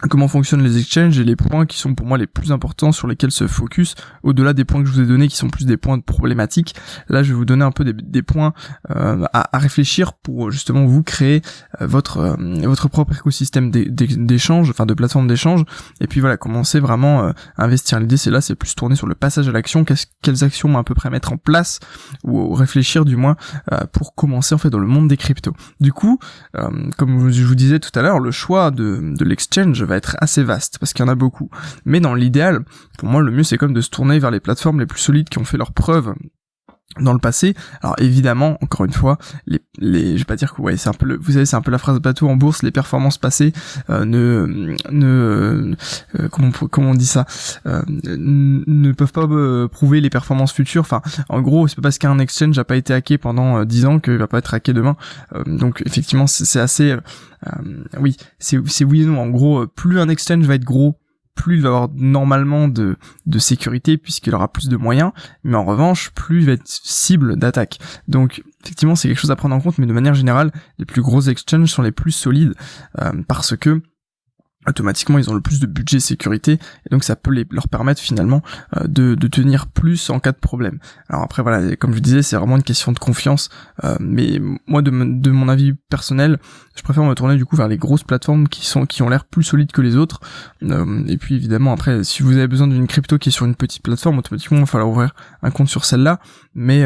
comment 0.00 0.26
fonctionnent 0.26 0.62
les 0.62 0.78
exchanges 0.78 1.18
et 1.18 1.24
les 1.24 1.36
points 1.36 1.66
qui 1.66 1.78
sont 1.78 1.94
pour 1.94 2.06
moi 2.06 2.16
les 2.16 2.26
plus 2.26 2.50
importants 2.50 2.92
sur 2.92 3.06
lesquels 3.06 3.30
se 3.30 3.46
focus 3.46 3.94
au-delà 4.22 4.52
des 4.52 4.64
points 4.64 4.82
que 4.82 4.88
je 4.88 4.94
vous 4.94 5.00
ai 5.00 5.06
donnés 5.06 5.28
qui 5.28 5.36
sont 5.36 5.50
plus 5.50 5.66
des 5.66 5.76
points 5.76 6.00
problématiques. 6.00 6.74
Là 7.08 7.22
je 7.22 7.28
vais 7.28 7.34
vous 7.34 7.44
donner 7.44 7.64
un 7.64 7.72
peu 7.72 7.84
des, 7.84 8.22
points 8.22 8.54
euh, 8.90 9.24
à, 9.32 9.58
réfléchir 9.58 10.14
pour 10.14 10.50
justement 10.50 10.86
vous 10.86 11.02
créer 11.02 11.42
euh, 11.80 11.86
votre 11.86 12.18
euh, 12.18 12.36
votre 12.62 12.88
propre 12.88 13.14
écosystème 13.14 13.70
d'échange 13.70 14.70
enfin 14.70 14.86
de 14.86 14.94
plateforme 14.94 15.28
d'échange. 15.28 15.64
Et 16.00 16.06
puis 16.06 16.20
voilà 16.20 16.36
commencer 16.36 16.80
vraiment 16.80 17.26
à 17.26 17.34
investir 17.58 18.00
l'idée 18.00 18.16
c'est 18.16 18.30
là 18.30 18.40
c'est 18.40 18.54
plus 18.54 18.74
tourner 18.74 18.96
sur 18.96 19.06
le 19.06 19.14
passage 19.14 19.48
à 19.48 19.52
l'action. 19.52 19.84
Quelles 19.84 20.44
actions 20.44 20.76
à 20.78 20.84
peu 20.84 20.94
près 20.94 21.10
mettre 21.10 21.32
en 21.32 21.36
place 21.36 21.80
ou 22.24 22.54
réfléchir 22.54 23.04
du 23.04 23.16
moins 23.16 23.36
pour 23.92 24.14
commencer 24.14 24.54
en 24.54 24.58
fait 24.58 24.70
dans 24.70 24.78
le 24.78 24.86
monde 24.86 25.08
des 25.08 25.16
cryptos. 25.16 25.54
Du 25.80 25.92
coup 25.92 26.18
comme 26.96 27.30
je 27.30 27.44
vous 27.44 27.54
disais 27.54 27.78
tout 27.78 27.96
à 27.98 28.02
l'heure 28.02 28.20
le 28.20 28.30
choix 28.30 28.70
de, 28.70 29.14
de 29.16 29.24
l'exchange 29.24 29.81
va 29.84 29.96
être 29.96 30.16
assez 30.20 30.42
vaste 30.42 30.78
parce 30.78 30.92
qu'il 30.92 31.04
y 31.04 31.08
en 31.08 31.12
a 31.12 31.14
beaucoup. 31.14 31.50
Mais 31.84 32.00
dans 32.00 32.14
l'idéal, 32.14 32.64
pour 32.98 33.08
moi, 33.08 33.22
le 33.22 33.30
mieux 33.30 33.44
c'est 33.44 33.58
comme 33.58 33.74
de 33.74 33.80
se 33.80 33.90
tourner 33.90 34.18
vers 34.18 34.30
les 34.30 34.40
plateformes 34.40 34.80
les 34.80 34.86
plus 34.86 35.00
solides 35.00 35.28
qui 35.28 35.38
ont 35.38 35.44
fait 35.44 35.58
leurs 35.58 35.72
preuves 35.72 36.14
dans 37.00 37.12
le 37.12 37.18
passé. 37.18 37.54
Alors 37.82 37.96
évidemment, 37.98 38.58
encore 38.62 38.84
une 38.84 38.92
fois, 38.92 39.18
les, 39.46 39.60
les 39.78 40.12
je 40.12 40.18
vais 40.18 40.24
pas 40.24 40.36
dire 40.36 40.54
que 40.54 40.60
ouais, 40.60 40.76
c'est 40.76 40.88
un 40.88 40.94
peu 40.94 41.06
le, 41.06 41.16
vous 41.16 41.32
savez, 41.32 41.46
c'est 41.46 41.56
un 41.56 41.62
peu 41.62 41.70
la 41.70 41.78
phrase 41.78 41.98
bateau 42.00 42.28
en 42.28 42.36
bourse, 42.36 42.62
les 42.62 42.70
performances 42.70 43.18
passées 43.18 43.52
euh, 43.90 44.04
ne 44.04 44.76
ne 44.90 45.74
euh, 46.18 46.28
comment 46.30 46.50
comment 46.50 46.90
on 46.90 46.94
dit 46.94 47.06
ça 47.06 47.26
euh, 47.66 47.82
ne 47.88 48.92
peuvent 48.92 49.12
pas 49.12 49.28
prouver 49.68 50.00
les 50.00 50.10
performances 50.10 50.52
futures. 50.52 50.82
Enfin, 50.82 51.02
en 51.28 51.40
gros, 51.40 51.66
c'est 51.68 51.76
pas 51.76 51.82
parce 51.82 51.98
qu'un 51.98 52.18
exchange 52.18 52.58
a 52.58 52.64
pas 52.64 52.76
été 52.76 52.92
hacké 52.92 53.18
pendant 53.18 53.64
10 53.64 53.86
ans 53.86 54.00
qu'il 54.00 54.16
va 54.16 54.26
pas 54.26 54.38
être 54.38 54.54
hacké 54.54 54.72
demain. 54.72 54.96
donc 55.46 55.82
effectivement, 55.86 56.26
c'est 56.26 56.60
assez 56.60 56.96
oui, 57.98 58.16
c'est 58.38 58.84
oui 58.84 59.02
et 59.02 59.06
non. 59.06 59.20
En 59.20 59.28
gros, 59.28 59.66
plus 59.66 59.98
un 59.98 60.08
exchange 60.08 60.44
va 60.44 60.54
être 60.54 60.64
gros, 60.64 60.96
plus 61.34 61.56
il 61.56 61.62
va 61.62 61.68
avoir 61.68 61.88
normalement 61.94 62.68
de, 62.68 62.96
de 63.26 63.38
sécurité 63.38 63.96
puisqu'il 63.98 64.34
aura 64.34 64.52
plus 64.52 64.68
de 64.68 64.76
moyens, 64.76 65.12
mais 65.44 65.56
en 65.56 65.64
revanche, 65.64 66.10
plus 66.10 66.40
il 66.40 66.46
va 66.46 66.52
être 66.52 66.66
cible 66.66 67.36
d'attaque. 67.36 67.78
Donc 68.08 68.42
effectivement, 68.62 68.94
c'est 68.94 69.08
quelque 69.08 69.20
chose 69.20 69.30
à 69.30 69.36
prendre 69.36 69.54
en 69.54 69.60
compte, 69.60 69.78
mais 69.78 69.86
de 69.86 69.92
manière 69.92 70.14
générale, 70.14 70.52
les 70.78 70.84
plus 70.84 71.02
gros 71.02 71.20
exchanges 71.22 71.70
sont 71.70 71.82
les 71.82 71.92
plus 71.92 72.12
solides 72.12 72.54
euh, 73.00 73.12
parce 73.26 73.56
que 73.56 73.82
automatiquement 74.66 75.18
ils 75.18 75.28
ont 75.28 75.34
le 75.34 75.40
plus 75.40 75.60
de 75.60 75.66
budget 75.66 76.00
sécurité 76.00 76.52
et 76.52 76.90
donc 76.90 77.04
ça 77.04 77.16
peut 77.16 77.32
les, 77.32 77.46
leur 77.50 77.68
permettre 77.68 78.00
finalement 78.00 78.42
euh, 78.76 78.86
de, 78.86 79.14
de, 79.14 79.26
tenir 79.26 79.66
plus 79.66 80.10
en 80.10 80.20
cas 80.20 80.32
de 80.32 80.36
problème. 80.36 80.78
Alors 81.08 81.22
après 81.22 81.42
voilà, 81.42 81.74
comme 81.76 81.94
je 81.94 82.00
disais, 82.00 82.22
c'est 82.22 82.36
vraiment 82.36 82.56
une 82.56 82.62
question 82.62 82.92
de 82.92 82.98
confiance, 82.98 83.48
euh, 83.84 83.96
mais 83.98 84.40
moi 84.66 84.82
de, 84.82 84.90
de, 84.90 85.30
mon 85.30 85.48
avis 85.48 85.72
personnel, 85.88 86.38
je 86.76 86.82
préfère 86.82 87.02
me 87.04 87.14
tourner 87.14 87.36
du 87.36 87.44
coup 87.44 87.56
vers 87.56 87.68
les 87.68 87.78
grosses 87.78 88.04
plateformes 88.04 88.48
qui 88.48 88.66
sont 88.66 88.86
qui 88.86 89.02
ont 89.02 89.08
l'air 89.08 89.24
plus 89.24 89.42
solides 89.42 89.72
que 89.72 89.80
les 89.80 89.96
autres. 89.96 90.20
Euh, 90.62 91.04
et 91.06 91.16
puis 91.16 91.34
évidemment 91.34 91.72
après, 91.72 92.04
si 92.04 92.22
vous 92.22 92.36
avez 92.36 92.46
besoin 92.46 92.68
d'une 92.68 92.86
crypto 92.86 93.18
qui 93.18 93.30
est 93.30 93.32
sur 93.32 93.46
une 93.46 93.56
petite 93.56 93.82
plateforme, 93.82 94.18
automatiquement 94.18 94.58
il 94.58 94.62
va 94.62 94.66
falloir 94.66 94.90
ouvrir 94.90 95.14
un 95.42 95.50
compte 95.50 95.68
sur 95.68 95.84
celle-là, 95.84 96.20
mais 96.54 96.84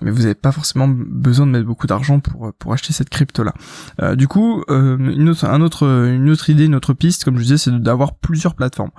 mais 0.00 0.10
vous 0.10 0.22
n'avez 0.22 0.34
pas 0.34 0.52
forcément 0.52 0.88
besoin 0.88 1.46
de 1.46 1.52
mettre 1.52 1.66
beaucoup 1.66 1.86
d'argent 1.86 2.20
pour 2.20 2.52
pour 2.58 2.72
acheter 2.72 2.92
cette 2.92 3.10
crypto 3.10 3.44
là. 3.44 4.16
du 4.16 4.28
coup, 4.28 4.64
une 4.68 5.28
autre 5.28 5.44
un 5.44 5.60
autre 5.60 5.86
une 5.86 6.30
autre 6.30 6.50
idée, 6.50 6.68
piste, 6.94 7.24
comme 7.24 7.36
je 7.36 7.42
disais, 7.42 7.58
c'est 7.58 7.70
d'avoir 7.70 8.14
plusieurs 8.14 8.54
plateformes 8.54 8.90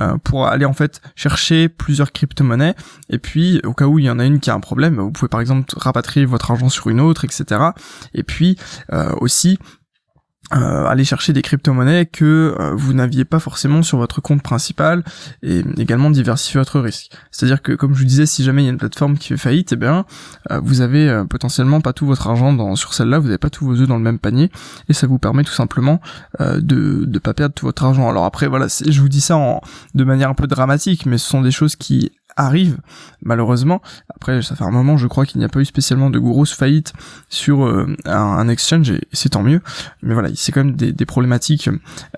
euh, 0.00 0.16
pour 0.18 0.46
aller 0.46 0.64
en 0.64 0.72
fait 0.72 1.00
chercher 1.16 1.68
plusieurs 1.68 2.12
crypto-monnaies. 2.12 2.74
Et 3.08 3.18
puis, 3.18 3.60
au 3.64 3.72
cas 3.72 3.86
où 3.86 3.98
il 3.98 4.04
y 4.04 4.10
en 4.10 4.18
a 4.18 4.24
une 4.24 4.40
qui 4.40 4.50
a 4.50 4.54
un 4.54 4.60
problème, 4.60 5.00
vous 5.00 5.12
pouvez 5.12 5.28
par 5.28 5.40
exemple 5.40 5.72
rapatrier 5.76 6.26
votre 6.26 6.50
argent 6.50 6.68
sur 6.68 6.88
une 6.88 7.00
autre, 7.00 7.24
etc. 7.24 7.60
Et 8.14 8.22
puis 8.22 8.56
euh, 8.92 9.12
aussi 9.20 9.58
euh, 10.54 10.86
aller 10.86 11.04
chercher 11.04 11.32
des 11.32 11.42
crypto-monnaies 11.42 12.06
que 12.06 12.54
euh, 12.58 12.74
vous 12.74 12.94
n'aviez 12.94 13.24
pas 13.24 13.38
forcément 13.38 13.82
sur 13.82 13.98
votre 13.98 14.20
compte 14.20 14.42
principal 14.42 15.04
et 15.42 15.62
également 15.76 16.10
diversifier 16.10 16.58
votre 16.58 16.80
risque. 16.80 17.10
C'est-à-dire 17.30 17.62
que 17.62 17.72
comme 17.72 17.94
je 17.94 17.98
vous 18.00 18.06
disais, 18.06 18.26
si 18.26 18.44
jamais 18.44 18.62
il 18.62 18.66
y 18.66 18.68
a 18.68 18.72
une 18.72 18.78
plateforme 18.78 19.18
qui 19.18 19.28
fait 19.28 19.36
faillite, 19.36 19.72
eh 19.72 19.76
bien 19.76 20.06
euh, 20.50 20.60
vous 20.62 20.80
avez 20.80 21.22
potentiellement 21.28 21.80
pas 21.80 21.92
tout 21.92 22.06
votre 22.06 22.26
argent 22.28 22.52
dans, 22.52 22.76
sur 22.76 22.94
celle-là, 22.94 23.18
vous 23.18 23.26
n'avez 23.26 23.38
pas 23.38 23.50
tous 23.50 23.64
vos 23.64 23.74
œufs 23.80 23.88
dans 23.88 23.96
le 23.96 24.02
même 24.02 24.18
panier 24.18 24.50
et 24.88 24.92
ça 24.92 25.06
vous 25.06 25.18
permet 25.18 25.44
tout 25.44 25.52
simplement 25.52 26.00
de 26.40 27.04
ne 27.06 27.18
pas 27.18 27.34
perdre 27.34 27.54
tout 27.54 27.66
votre 27.66 27.84
argent. 27.84 28.08
Alors 28.08 28.24
après 28.24 28.46
voilà, 28.46 28.66
je 28.68 29.00
vous 29.00 29.08
dis 29.08 29.20
ça 29.20 29.36
en, 29.36 29.60
de 29.94 30.04
manière 30.04 30.30
un 30.30 30.34
peu 30.34 30.46
dramatique, 30.46 31.06
mais 31.06 31.18
ce 31.18 31.28
sont 31.28 31.42
des 31.42 31.50
choses 31.50 31.76
qui 31.76 32.12
arrive 32.38 32.78
malheureusement. 33.22 33.82
Après, 34.14 34.40
ça 34.42 34.56
fait 34.56 34.64
un 34.64 34.70
moment, 34.70 34.96
je 34.96 35.06
crois 35.06 35.26
qu'il 35.26 35.38
n'y 35.38 35.44
a 35.44 35.48
pas 35.48 35.60
eu 35.60 35.64
spécialement 35.64 36.08
de 36.08 36.18
grosses 36.18 36.54
faillites 36.54 36.92
sur 37.28 37.66
euh, 37.66 37.94
un, 38.06 38.48
exchange 38.48 38.90
et 38.90 39.00
c'est 39.12 39.30
tant 39.30 39.42
mieux. 39.42 39.60
Mais 40.02 40.14
voilà, 40.14 40.30
c'est 40.34 40.52
quand 40.52 40.64
même 40.64 40.76
des, 40.76 41.06
problématiques 41.06 41.68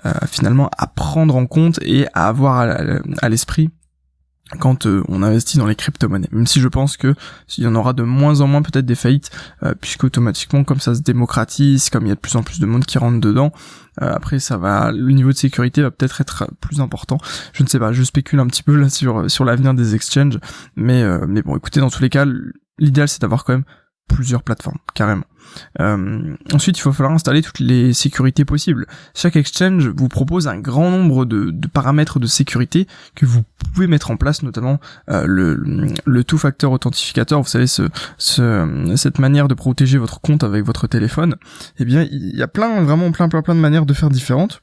euh, 0.05 0.13
finalement 0.27 0.71
à 0.77 0.87
prendre 0.87 1.35
en 1.37 1.47
compte 1.47 1.81
et 1.83 2.07
à 2.15 2.29
avoir 2.29 2.59
à, 2.59 3.29
l'esprit 3.29 3.71
quand 4.59 4.87
euh, 4.87 5.03
on 5.09 5.23
investit 5.23 5.59
dans 5.59 5.67
les 5.67 5.75
crypto-monnaies. 5.75 6.29
Même 6.33 6.47
si 6.47 6.61
je 6.61 6.69
pense 6.69 6.97
que 6.97 7.15
il 7.57 7.65
y 7.65 7.67
en 7.67 7.75
aura 7.75 7.93
de 7.93 8.03
moins 8.03 8.41
en 8.41 8.47
moins 8.47 8.63
peut-être 8.63 8.87
des 8.87 8.95
faillites, 8.95 9.31
puisque 9.81 10.05
automatiquement 10.05 10.65
comme 10.65 10.81
ça 10.81 10.95
se 10.95 11.03
démocratise, 11.03 11.91
comme 11.91 12.07
il 12.07 12.09
y 12.09 12.13
a 12.13 12.15
de 12.15 12.21
plus 12.21 12.37
en 12.37 12.43
plus 12.43 12.61
de 12.61 12.67
monde 12.67 12.85
qui 12.85 12.99
rentre 12.99 13.21
dedans, 13.21 13.53
euh, 14.03 14.13
après, 14.15 14.39
ça 14.39 14.57
va, 14.57 14.93
le 14.93 15.13
niveau 15.13 15.31
de 15.31 15.37
sécurité 15.37 15.83
va 15.83 15.91
peut-être 15.91 16.21
être 16.21 16.47
plus 16.61 16.81
important. 16.81 17.19
Je 17.53 17.63
ne 17.63 17.69
sais 17.69 17.79
pas, 17.79 17.93
je 17.93 18.03
spécule 18.03 18.41
un 18.41 18.47
petit 18.47 18.63
peu 18.63 18.77
là 18.77 18.89
sur 18.89 19.31
sur 19.31 19.45
l'avenir 19.45 19.75
des 19.75 19.95
exchanges, 19.95 20.39
mais 20.77 21.03
euh, 21.03 21.27
mais 21.29 21.43
bon, 21.43 21.57
écoutez, 21.57 21.81
dans 21.81 21.91
tous 21.91 22.03
les 22.03 22.11
cas, 22.11 22.27
l'idéal 22.79 23.09
c'est 23.09 23.21
d'avoir 23.21 23.45
quand 23.45 23.53
même 23.53 23.65
plusieurs 24.15 24.43
plateformes, 24.43 24.79
carrément. 24.95 25.25
Euh, 25.81 26.37
ensuite, 26.53 26.79
il 26.79 26.83
va 26.85 26.93
falloir 26.93 27.13
installer 27.13 27.43
toutes 27.43 27.61
les 27.61 27.93
sécurités 27.93 28.45
possibles. 28.45 28.87
Chaque 29.15 29.37
exchange 29.37 29.89
vous 29.89 30.09
propose 30.09 30.49
un 30.49 30.59
grand 30.59 30.91
nombre 30.91 31.25
de, 31.25 31.53
paramètres 31.73 32.19
de 32.19 32.27
sécurité 32.27 32.87
que 33.15 33.27
vous 33.27 33.43
pouvez 33.73 33.87
mettre 33.87 34.11
en 34.11 34.17
place, 34.17 34.43
notamment 34.43 34.79
euh, 35.11 35.25
le, 35.27 35.61
le 36.05 36.25
two-factor 36.25 36.73
authentificateur. 36.73 37.41
Vous 37.41 37.49
savez, 37.49 37.67
ce, 37.67 37.89
ce, 38.19 38.93
cette 38.97 39.19
manière 39.19 39.49
de 39.49 39.55
protéger 39.55 39.99
votre 39.99 40.21
compte 40.21 40.45
avec 40.45 40.65
votre 40.65 40.87
téléphone. 40.87 41.37
Eh 41.79 41.85
bien, 41.85 42.03
il 42.03 42.37
y 42.37 42.43
a 42.43 42.49
plein, 42.49 42.83
vraiment 42.83 43.11
plein, 43.11 43.29
plein, 43.29 43.43
plein 43.43 43.55
de 43.55 43.61
manières 43.61 43.87
de 43.87 43.95
faire 43.95 44.11
différentes. 44.11 44.63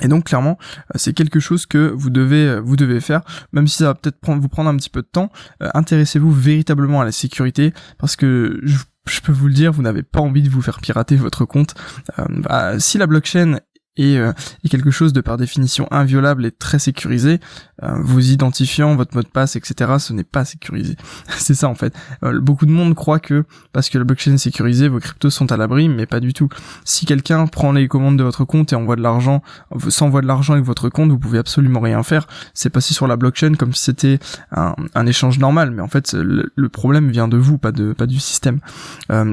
Et 0.00 0.08
donc 0.08 0.24
clairement, 0.24 0.58
euh, 0.60 0.92
c'est 0.96 1.12
quelque 1.12 1.40
chose 1.40 1.66
que 1.66 1.90
vous 1.90 2.10
devez 2.10 2.48
euh, 2.48 2.60
vous 2.60 2.76
devez 2.76 3.00
faire, 3.00 3.20
même 3.52 3.66
si 3.66 3.76
ça 3.78 3.84
va 3.84 3.94
peut-être 3.94 4.16
vous 4.26 4.48
prendre 4.48 4.70
un 4.70 4.76
petit 4.76 4.90
peu 4.90 5.02
de 5.02 5.06
temps. 5.06 5.30
Euh, 5.62 5.68
intéressez-vous 5.74 6.32
véritablement 6.32 7.00
à 7.00 7.04
la 7.04 7.12
sécurité, 7.12 7.74
parce 7.98 8.16
que 8.16 8.60
je, 8.62 9.20
peux 9.20 9.32
vous 9.32 9.48
le 9.48 9.54
dire, 9.54 9.72
vous 9.72 9.82
n'avez 9.82 10.02
pas 10.02 10.20
envie 10.20 10.42
de 10.42 10.48
vous 10.48 10.62
faire 10.62 10.80
pirater 10.80 11.16
votre 11.16 11.44
compte. 11.44 11.74
Bah, 12.16 12.78
si 12.78 12.98
la 12.98 13.06
blockchain 13.06 13.58
et, 13.96 14.18
euh, 14.18 14.32
quelque 14.70 14.90
chose 14.90 15.12
de 15.12 15.20
par 15.20 15.36
définition 15.36 15.86
inviolable 15.90 16.46
et 16.46 16.50
très 16.50 16.78
sécurisé, 16.78 17.40
euh, 17.82 17.94
vous 18.02 18.30
identifiant 18.30 18.94
votre 18.96 19.14
mot 19.14 19.22
de 19.22 19.28
passe, 19.28 19.56
etc., 19.56 19.92
ce 19.98 20.14
n'est 20.14 20.24
pas 20.24 20.44
sécurisé. 20.46 20.96
c'est 21.28 21.54
ça 21.54 21.68
en 21.68 21.74
fait. 21.74 21.94
Euh, 22.24 22.40
beaucoup 22.40 22.64
de 22.64 22.70
monde 22.70 22.94
croit 22.94 23.20
que 23.20 23.44
parce 23.72 23.90
que 23.90 23.98
la 23.98 24.04
blockchain 24.04 24.32
est 24.32 24.38
sécurisée, 24.38 24.88
vos 24.88 24.98
cryptos 24.98 25.30
sont 25.30 25.52
à 25.52 25.58
l'abri, 25.58 25.90
mais 25.90 26.06
pas 26.06 26.20
du 26.20 26.32
tout. 26.32 26.48
Si 26.84 27.04
quelqu'un 27.04 27.46
prend 27.46 27.72
les 27.72 27.86
commandes 27.86 28.16
de 28.16 28.24
votre 28.24 28.44
compte 28.44 28.72
et 28.72 28.76
envoie 28.76 28.96
de 28.96 29.02
l'argent, 29.02 29.42
s'envoie 29.88 30.22
de 30.22 30.26
l'argent 30.26 30.54
avec 30.54 30.64
votre 30.64 30.88
compte, 30.88 31.10
vous 31.10 31.18
pouvez 31.18 31.38
absolument 31.38 31.80
rien 31.80 32.02
faire. 32.02 32.26
C'est 32.54 32.70
passé 32.70 32.94
sur 32.94 33.06
la 33.06 33.16
blockchain 33.16 33.54
comme 33.54 33.74
si 33.74 33.84
c'était 33.84 34.18
un, 34.52 34.74
un, 34.94 35.06
échange 35.06 35.38
normal, 35.38 35.70
mais 35.70 35.82
en 35.82 35.88
fait 35.88 36.14
le, 36.14 36.50
le, 36.54 36.68
problème 36.68 37.10
vient 37.10 37.28
de 37.28 37.36
vous, 37.36 37.58
pas 37.58 37.72
de 37.72 37.92
pas 37.92 38.06
du 38.06 38.18
système. 38.18 38.60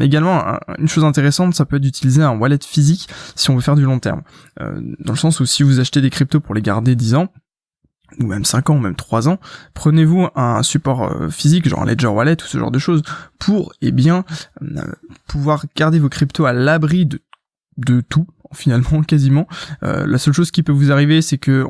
également, 0.02 0.60
une 0.78 0.90
chose 0.90 1.06
intéressante, 1.06 1.56
ça 1.56 1.66
peut 1.66 1.78
être 1.78 1.84
d'utiliser 1.84 2.22
un 2.22 2.38
wallet 2.38 2.60
physique 2.66 3.08
si 3.36 3.50
on 3.50 3.56
veut 3.56 3.62
faire 3.62 3.76
du 3.76 3.84
long 3.84 4.00
terme. 4.00 4.22
Euh, 4.62 4.82
dans 5.00 5.14
le 5.14 5.18
sens 5.18 5.40
où 5.40 5.46
si 5.46 5.64
vous 5.64 5.80
achetez 5.80 6.02
des 6.02 6.10
cryptos 6.10 6.40
pour 6.40 6.56
les 6.56 6.62
garder 6.62 6.96
10 6.96 7.16
ans, 7.16 7.28
ou 8.20 8.26
même 8.26 8.46
5 8.46 8.70
ans, 8.70 8.76
ou 8.76 8.80
même 8.80 8.96
3 8.96 9.30
ans, 9.30 9.40
prenez-vous 9.74 10.28
un 10.36 10.64
support 10.64 11.04
euh, 11.04 11.30
physique, 11.30 11.68
genre 11.68 11.82
un 11.82 11.86
Ledger 11.86 12.08
Wallet 12.08 12.38
ou 12.44 12.46
ce 12.46 12.58
genre 12.58 12.72
de 12.72 12.80
choses, 12.80 13.04
pour, 13.38 13.72
eh 13.82 13.92
bien, 13.92 14.26
euh, 14.62 14.82
pouvoir 15.28 15.66
garder 15.76 16.00
vos 16.00 16.10
cryptos 16.10 16.46
à 16.46 16.54
l'abri 16.54 17.06
de, 17.06 18.02
tout, 18.02 18.28
finalement 18.54 19.04
quasiment. 19.04 19.48
La 19.82 20.18
seule 20.18 20.34
chose 20.34 20.52
qui 20.52 20.64
peut 20.64 20.72
vous 20.72 20.92
arriver, 20.92 21.22
c'est 21.22 21.38
que 21.38 21.66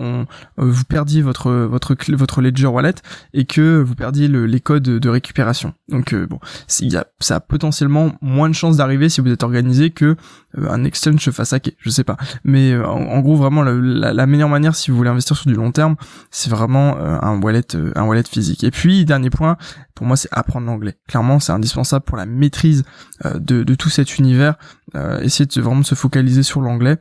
vous 0.56 0.84
perdiez 0.86 1.21
votre 1.21 1.52
votre 1.52 1.93
votre 2.15 2.41
ledger 2.41 2.67
wallet 2.67 2.95
et 3.34 3.43
que 3.43 3.82
vous 3.82 3.95
perdiez 3.95 4.30
les 4.30 4.60
codes 4.62 4.84
de 4.84 5.10
récupération. 5.10 5.73
Donc 5.89 6.13
euh, 6.13 6.28
bon, 6.28 6.39
y 6.82 6.95
a, 6.95 7.06
ça 7.19 7.36
a 7.36 7.39
potentiellement 7.39 8.12
moins 8.21 8.49
de 8.49 8.54
chances 8.54 8.78
d'arriver 8.78 9.10
si 9.10 9.21
vous 9.21 9.30
êtes 9.30 9.43
organisé 9.43 9.91
que 9.91 10.15
un 10.58 10.84
exchange 10.84 11.19
se 11.19 11.32
fasse 11.32 11.54
hacker. 11.54 11.73
Je 11.80 11.89
sais 11.89 12.04
pas, 12.04 12.17
mais 12.43 12.75
en, 12.78 13.19
gros 13.19 13.36
vraiment 13.36 13.62
la, 13.63 14.25
meilleure 14.25 14.49
manière 14.49 14.75
si 14.75 14.91
vous 14.91 14.97
voulez 14.97 15.10
investir 15.10 15.36
sur 15.36 15.47
du 15.47 15.56
long 15.56 15.71
terme, 15.71 15.95
c'est 16.32 16.49
vraiment 16.49 16.97
un 16.97 17.39
wallet 17.41 17.75
un 17.95 18.04
wallet 18.04 18.23
physique. 18.23 18.63
Et 18.63 18.71
puis 18.71 19.06
dernier 19.06 19.30
point, 19.30 19.58
pour 19.93 20.08
moi, 20.08 20.17
c'est 20.17 20.30
apprendre 20.32 20.65
l'anglais. 20.65 20.97
Clairement, 21.08 21.39
c'est 21.39 21.52
indispensable 21.52 22.06
pour 22.06 22.17
la 22.17 22.25
maîtrise 22.25 22.84
de, 23.23 23.75
tout 23.75 23.89
cet 23.89 24.17
univers. 24.17 24.56
Euh, 24.95 25.19
essayez 25.19 25.45
de 25.45 25.62
vraiment 25.62 25.84
se 25.84 25.95
focaliser 25.95 26.43
sur 26.43 26.62
l'anglais. 26.62 26.97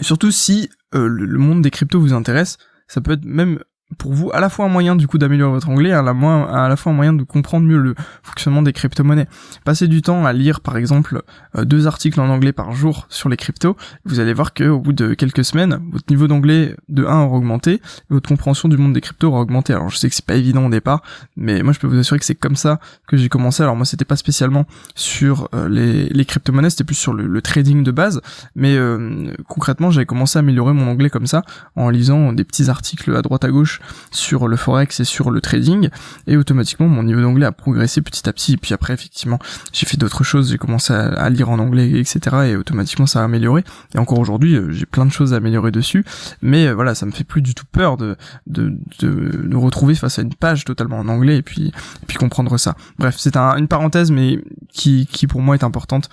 Surtout 0.00 0.30
si 0.30 0.70
euh, 0.94 1.08
le 1.08 1.38
monde 1.38 1.62
des 1.62 1.70
cryptos 1.70 2.00
vous 2.00 2.12
intéresse, 2.12 2.58
ça 2.86 3.00
peut 3.00 3.12
être 3.12 3.24
même 3.24 3.60
pour 3.96 4.12
vous 4.12 4.30
à 4.34 4.40
la 4.40 4.50
fois 4.50 4.66
un 4.66 4.68
moyen 4.68 4.96
du 4.96 5.06
coup 5.06 5.16
d'améliorer 5.16 5.52
votre 5.52 5.68
anglais, 5.70 5.92
à 5.92 6.02
la, 6.02 6.10
à 6.10 6.68
la 6.68 6.76
fois 6.76 6.92
un 6.92 6.94
moyen 6.94 7.14
de 7.14 7.22
comprendre 7.22 7.66
mieux 7.66 7.78
le 7.78 7.94
fonctionnement 8.22 8.60
des 8.60 8.74
crypto-monnaies. 8.74 9.26
Passez 9.64 9.88
du 9.88 10.02
temps 10.02 10.26
à 10.26 10.32
lire 10.34 10.60
par 10.60 10.76
exemple 10.76 11.22
euh, 11.56 11.64
deux 11.64 11.86
articles 11.86 12.20
en 12.20 12.28
anglais 12.28 12.52
par 12.52 12.72
jour 12.72 13.06
sur 13.08 13.30
les 13.30 13.36
cryptos, 13.36 13.76
vous 14.04 14.20
allez 14.20 14.34
voir 14.34 14.52
que 14.52 14.64
au 14.64 14.78
bout 14.78 14.92
de 14.92 15.14
quelques 15.14 15.44
semaines, 15.44 15.80
votre 15.90 16.04
niveau 16.10 16.26
d'anglais 16.26 16.76
de 16.88 17.04
1 17.06 17.20
aura 17.22 17.36
augmenté, 17.36 17.74
et 17.74 17.80
votre 18.10 18.28
compréhension 18.28 18.68
du 18.68 18.76
monde 18.76 18.92
des 18.92 19.00
cryptos 19.00 19.28
aura 19.28 19.40
augmenté. 19.40 19.72
Alors 19.72 19.88
je 19.88 19.96
sais 19.96 20.08
que 20.08 20.14
c'est 20.14 20.24
pas 20.24 20.36
évident 20.36 20.66
au 20.66 20.70
départ, 20.70 21.02
mais 21.36 21.62
moi 21.62 21.72
je 21.72 21.78
peux 21.78 21.86
vous 21.86 21.98
assurer 21.98 22.18
que 22.18 22.26
c'est 22.26 22.34
comme 22.34 22.56
ça 22.56 22.80
que 23.06 23.16
j'ai 23.16 23.30
commencé. 23.30 23.62
Alors 23.62 23.76
moi 23.76 23.86
c'était 23.86 24.04
pas 24.04 24.16
spécialement 24.16 24.66
sur 24.94 25.48
euh, 25.54 25.68
les, 25.68 26.08
les 26.08 26.24
crypto-monnaies, 26.26 26.70
c'était 26.70 26.84
plus 26.84 26.94
sur 26.94 27.14
le, 27.14 27.38
trading 27.40 27.84
de 27.84 27.92
base, 27.92 28.20
mais 28.56 28.76
euh, 28.76 29.32
concrètement 29.48 29.90
j'avais 29.90 30.06
commencé 30.06 30.38
à 30.38 30.40
améliorer 30.40 30.72
mon 30.72 30.88
anglais 30.88 31.08
comme 31.08 31.26
ça 31.26 31.44
en 31.76 31.88
lisant 31.88 32.32
des 32.32 32.44
petits 32.44 32.68
articles 32.68 33.14
à 33.14 33.22
droite 33.22 33.44
à 33.44 33.48
gauche 33.48 33.77
sur 34.10 34.48
le 34.48 34.56
forex 34.56 35.00
et 35.00 35.04
sur 35.04 35.30
le 35.30 35.40
trading 35.40 35.88
et 36.26 36.36
automatiquement 36.36 36.88
mon 36.88 37.02
niveau 37.02 37.20
d'anglais 37.20 37.46
a 37.46 37.52
progressé 37.52 38.02
petit 38.02 38.28
à 38.28 38.32
petit. 38.32 38.54
Et 38.54 38.56
puis 38.56 38.74
après 38.74 38.94
effectivement 38.94 39.38
j'ai 39.72 39.86
fait 39.86 39.96
d'autres 39.96 40.24
choses, 40.24 40.50
j'ai 40.50 40.58
commencé 40.58 40.92
à, 40.92 41.28
lire 41.30 41.50
en 41.50 41.58
anglais 41.58 41.98
etc. 41.98 42.20
Et 42.46 42.56
automatiquement 42.56 43.06
ça 43.06 43.20
a 43.20 43.24
amélioré. 43.24 43.64
Et 43.94 43.98
encore 43.98 44.18
aujourd'hui 44.18 44.54
euh, 44.54 44.70
j'ai 44.70 44.86
plein 44.86 45.06
de 45.06 45.12
choses 45.12 45.34
à 45.34 45.36
améliorer 45.36 45.70
dessus, 45.70 46.04
mais 46.42 46.66
euh, 46.66 46.74
voilà 46.74 46.94
ça 46.94 47.06
me 47.06 47.10
fait 47.10 47.24
plus 47.24 47.42
du 47.42 47.54
tout 47.54 47.66
peur 47.70 47.96
de 47.96 48.16
de, 48.46 48.76
de, 49.00 49.46
de 49.46 49.56
retrouver 49.56 49.94
face 49.94 50.18
à 50.18 50.22
une 50.22 50.34
page 50.34 50.64
totalement 50.64 50.98
en 50.98 51.08
anglais 51.08 51.36
et 51.36 51.42
puis 51.42 51.72
puis 52.06 52.16
comprendre 52.16 52.56
ça. 52.58 52.76
Bref 52.98 53.16
c'est 53.18 53.36
un, 53.36 53.56
une 53.56 53.68
parenthèse 53.68 54.10
mais 54.10 54.42
qui 54.72 55.06
qui 55.06 55.26
pour 55.26 55.40
moi 55.40 55.54
est 55.54 55.64
importante 55.64 56.08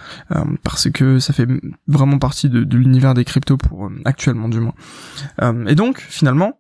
parce 0.63 0.89
que 0.89 1.19
ça 1.19 1.33
fait 1.33 1.47
vraiment 1.87 2.19
partie 2.19 2.49
de, 2.49 2.63
de 2.63 2.77
l'univers 2.77 3.13
des 3.13 3.25
cryptos 3.25 3.57
pour 3.57 3.89
actuellement 4.05 4.49
du 4.49 4.59
moins. 4.59 4.73
et 5.67 5.75
donc 5.75 5.99
finalement 5.99 6.59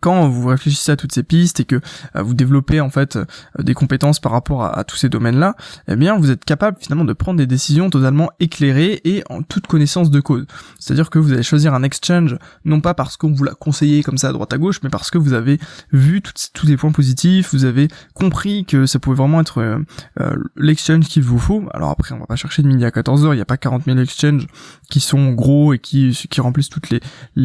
quand 0.00 0.28
vous 0.28 0.48
réfléchissez 0.48 0.92
à 0.92 0.96
toutes 0.96 1.12
ces 1.12 1.22
pistes 1.22 1.60
et 1.60 1.64
que 1.64 1.76
euh, 2.16 2.22
vous 2.22 2.34
développez 2.34 2.80
en 2.80 2.90
fait 2.90 3.16
euh, 3.16 3.24
des 3.58 3.74
compétences 3.74 4.20
par 4.20 4.32
rapport 4.32 4.64
à, 4.64 4.84
tous 4.84 4.96
ces 4.96 5.08
domaines-là, 5.08 5.54
eh 5.88 5.96
bien 5.96 6.16
vous 6.16 6.30
êtes 6.30 6.44
capable 6.44 6.78
finalement 6.80 7.04
de 7.04 7.12
prendre 7.12 7.38
des 7.38 7.46
décisions 7.46 7.90
totalement 7.90 8.30
éclairées 8.40 9.00
et 9.04 9.22
en 9.28 9.42
toute 9.42 9.66
connaissance 9.66 10.10
de 10.10 10.20
cause. 10.20 10.46
C'est-à-dire 10.78 11.10
que 11.10 11.18
vous 11.18 11.32
allez 11.32 11.42
choisir 11.42 11.74
un 11.74 11.82
exchange 11.82 12.36
non 12.64 12.80
pas 12.80 12.94
parce 12.94 13.16
qu'on 13.16 13.32
vous 13.32 13.44
l'a 13.44 13.54
conseillé 13.54 14.02
comme 14.02 14.18
ça 14.18 14.28
à 14.28 14.32
droite 14.32 14.52
à 14.52 14.58
gauche, 14.58 14.80
mais 14.82 14.90
parce 14.90 15.10
que 15.10 15.18
vous 15.18 15.32
avez 15.32 15.58
vu 15.92 16.22
tous 16.22 16.66
les 16.66 16.76
points 16.76 16.92
positifs, 16.92 17.52
vous 17.52 17.64
avez 17.64 17.88
compris 18.14 18.64
que 18.64 18.86
ça 18.86 18.98
pouvait 18.98 19.16
vraiment 19.16 19.40
être 19.40 19.60
euh, 19.60 20.36
l'exchange 20.56 21.06
qu'il 21.06 21.22
vous 21.22 21.38
faut. 21.38 21.64
Alors 21.74 21.90
après 21.90 22.14
on 22.14 22.18
va 22.18 22.26
pas 22.26 22.36
chercher 22.36 22.62
de 22.62 22.68
midi 22.68 22.84
à 22.84 22.90
14h, 22.90 23.32
il 23.32 23.36
n'y 23.36 23.40
a 23.40 23.46
pas 23.46 23.56
40 23.56 23.84
000 23.84 23.98
exchanges 23.98 24.46
qui 24.90 25.00
sont 25.00 25.32
gros 25.32 25.72
et 25.74 25.78
qui, 25.78 26.14
remplissent 26.38 26.68
toutes 26.68 26.90
les, 26.90 27.00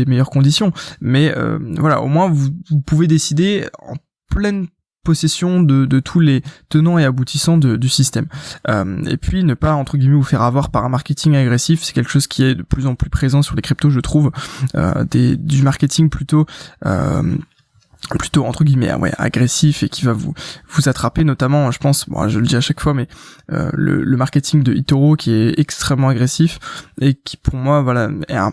meilleures 0.05 0.29
conditions. 0.29 0.71
Mais 1.01 1.33
voilà, 1.77 2.01
au 2.01 2.07
moins 2.07 2.29
vous, 2.33 2.51
pouvez 2.85 3.07
décider 3.07 3.67
en 3.79 3.95
pleine 4.29 4.67
possession 5.03 5.61
de, 5.61 5.99
tous 5.99 6.19
les 6.19 6.41
tenants 6.69 6.97
et 6.97 7.03
aboutissants 7.03 7.57
du 7.57 7.89
système. 7.89 8.27
Euh, 8.69 9.03
et 9.05 9.17
puis 9.17 9.43
ne 9.43 9.53
pas 9.53 9.73
entre 9.73 9.97
guillemets 9.97 10.15
vous 10.15 10.23
faire 10.23 10.41
avoir 10.41 10.71
par 10.71 10.85
un 10.85 10.89
marketing 10.89 11.35
agressif, 11.35 11.83
c'est 11.83 11.93
quelque 11.93 12.09
chose 12.09 12.27
qui 12.27 12.43
est 12.43 12.55
de 12.55 12.63
plus 12.63 12.87
en 12.87 12.95
plus 12.95 13.09
présent 13.09 13.41
sur 13.41 13.55
les 13.55 13.61
cryptos, 13.61 13.89
je 13.89 13.99
trouve, 13.99 14.31
euh, 14.75 15.03
du 15.05 15.61
marketing 15.61 16.09
plutôt 16.09 16.45
euh, 16.85 17.35
plutôt 18.17 18.45
entre 18.45 18.63
guillemets 18.63 18.93
ouais, 18.95 19.13
agressif 19.17 19.83
et 19.83 19.89
qui 19.89 20.03
va 20.03 20.11
vous 20.11 20.33
vous 20.69 20.89
attraper 20.89 21.23
notamment 21.23 21.71
je 21.71 21.79
pense 21.79 22.09
bon 22.09 22.27
je 22.27 22.37
le 22.37 22.45
dis 22.45 22.57
à 22.57 22.61
chaque 22.61 22.81
fois 22.81 22.93
mais 22.93 23.07
le, 23.47 24.17
marketing 24.17 24.61
de 24.61 24.73
Itoro 24.73 25.15
qui 25.15 25.31
est 25.31 25.57
extrêmement 25.57 26.09
agressif 26.09 26.59
et 26.99 27.13
qui 27.13 27.37
pour 27.37 27.55
moi 27.55 27.81
voilà 27.81 28.09
est 28.27 28.35
un 28.35 28.51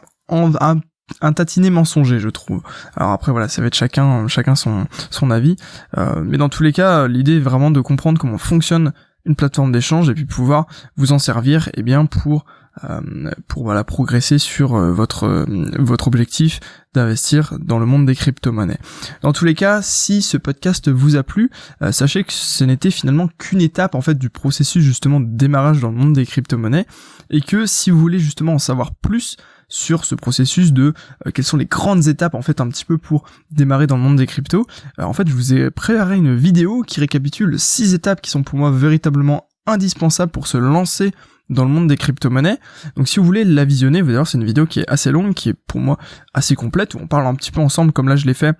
tatiné 1.35 1.71
mensonger 1.71 2.19
je 2.19 2.29
trouve 2.29 2.63
alors 2.97 3.11
après 3.11 3.33
voilà 3.33 3.49
ça 3.49 3.61
va 3.61 3.69
être 3.69 3.75
chacun 3.75 4.29
chacun 4.29 4.55
son 4.55 4.87
son 5.11 5.31
avis 5.31 5.57
euh, 5.99 6.23
mais 6.25 6.39
dans 6.39 6.49
tous 6.49 6.63
les 6.63 6.73
cas 6.73 7.09
l'idée 7.09 7.37
est 7.37 7.41
vraiment 7.41 7.71
de 7.71 7.81
comprendre 7.81 8.19
comment 8.19 8.39
fonctionne 8.39 8.93
une 9.27 9.37
plateforme 9.37 9.71
d'échange 9.71 10.09
et 10.09 10.15
puis 10.15 10.25
pouvoir 10.25 10.67
vous 10.97 11.13
en 11.13 11.19
servir 11.19 11.69
eh 11.75 11.83
bien 11.83 12.07
pour 12.07 12.47
euh, 12.89 13.31
pour 13.49 13.65
voilà 13.65 13.85
progresser 13.85 14.39
sur 14.39 14.75
euh, 14.75 14.93
votre 14.93 15.45
votre 15.79 16.07
objectif 16.07 16.61
d'investir 16.95 17.55
dans 17.61 17.79
le 17.79 17.87
monde 17.87 18.07
des 18.07 18.15
crypto-monnaies. 18.15 18.79
Dans 19.23 19.33
tous 19.33 19.45
les 19.45 19.55
cas, 19.55 19.83
si 19.83 20.23
ce 20.23 20.37
podcast 20.37 20.89
vous 20.89 21.17
a 21.17 21.23
plu, 21.23 21.51
sachez 21.93 22.25
que 22.25 22.33
ce 22.33 22.65
n'était 22.65 22.91
finalement 22.91 23.29
qu'une 23.39 23.61
étape 23.61 23.95
en 23.95 24.01
fait 24.01 24.19
du 24.19 24.31
processus 24.31 24.83
justement 24.83 25.21
de 25.21 25.27
démarrage 25.29 25.81
dans 25.81 25.91
le 25.91 25.97
monde 25.97 26.15
des 26.15 26.27
crypto-monnaies 26.27 26.87
et 27.31 27.43
que 27.43 27.67
si 27.67 27.91
vous 27.91 27.99
voulez 28.01 28.19
justement 28.19 28.55
en 28.55 28.59
savoir 28.59 28.95
plus 28.95 29.37
sur 29.71 30.05
ce 30.05 30.15
processus 30.15 30.75
de 30.75 30.93
euh, 31.27 31.31
quelles 31.31 31.47
sont 31.47 31.57
les 31.57 31.65
grandes 31.65 32.09
étapes 32.09 32.35
en 32.35 32.43
fait 32.43 32.61
un 32.61 32.69
petit 32.69 32.85
peu 32.85 32.99
pour 32.99 33.25
démarrer 33.51 33.87
dans 33.87 33.97
le 33.97 34.03
monde 34.03 34.17
des 34.17 34.27
cryptos. 34.27 34.67
Euh, 34.99 35.05
en 35.05 35.15
fait, 35.15 35.27
je 35.27 35.33
vous 35.33 35.55
ai 35.55 35.71
préparé 35.71 36.17
une 36.17 36.37
vidéo 36.37 36.83
qui 36.83 37.01
récapitule 37.01 37.59
six 37.59 37.95
étapes 37.95 38.21
qui 38.21 38.31
sont 38.31 38.43
pour 38.43 38.59
moi 38.59 38.71
véritablement 38.71 39.49
indispensables 39.67 40.33
pour 40.33 40.47
se 40.47 40.59
lancer 40.59 41.13
dans 41.49 41.65
le 41.65 41.71
monde 41.71 41.89
des 41.89 41.97
crypto-monnaies. 41.97 42.59
Donc 42.97 43.09
si 43.09 43.19
vous 43.19 43.27
voulez 43.27 43.45
la 43.45 43.65
visionner, 43.65 44.03
vous 44.03 44.13
voir 44.13 44.27
c'est 44.27 44.39
une 44.39 44.45
vidéo 44.45 44.67
qui 44.67 44.81
est 44.81 44.89
assez 44.91 45.11
longue, 45.11 45.35
qui 45.35 45.49
est 45.49 45.55
pour 45.55 45.81
moi 45.81 45.99
assez 46.35 46.55
complète, 46.55 46.95
où 46.95 46.99
on 46.99 47.07
parle 47.07 47.27
un 47.27 47.35
petit 47.35 47.51
peu 47.51 47.61
ensemble 47.61 47.93
comme 47.93 48.09
là 48.09 48.17
je 48.17 48.27
l'ai 48.27 48.35
fait 48.35 48.57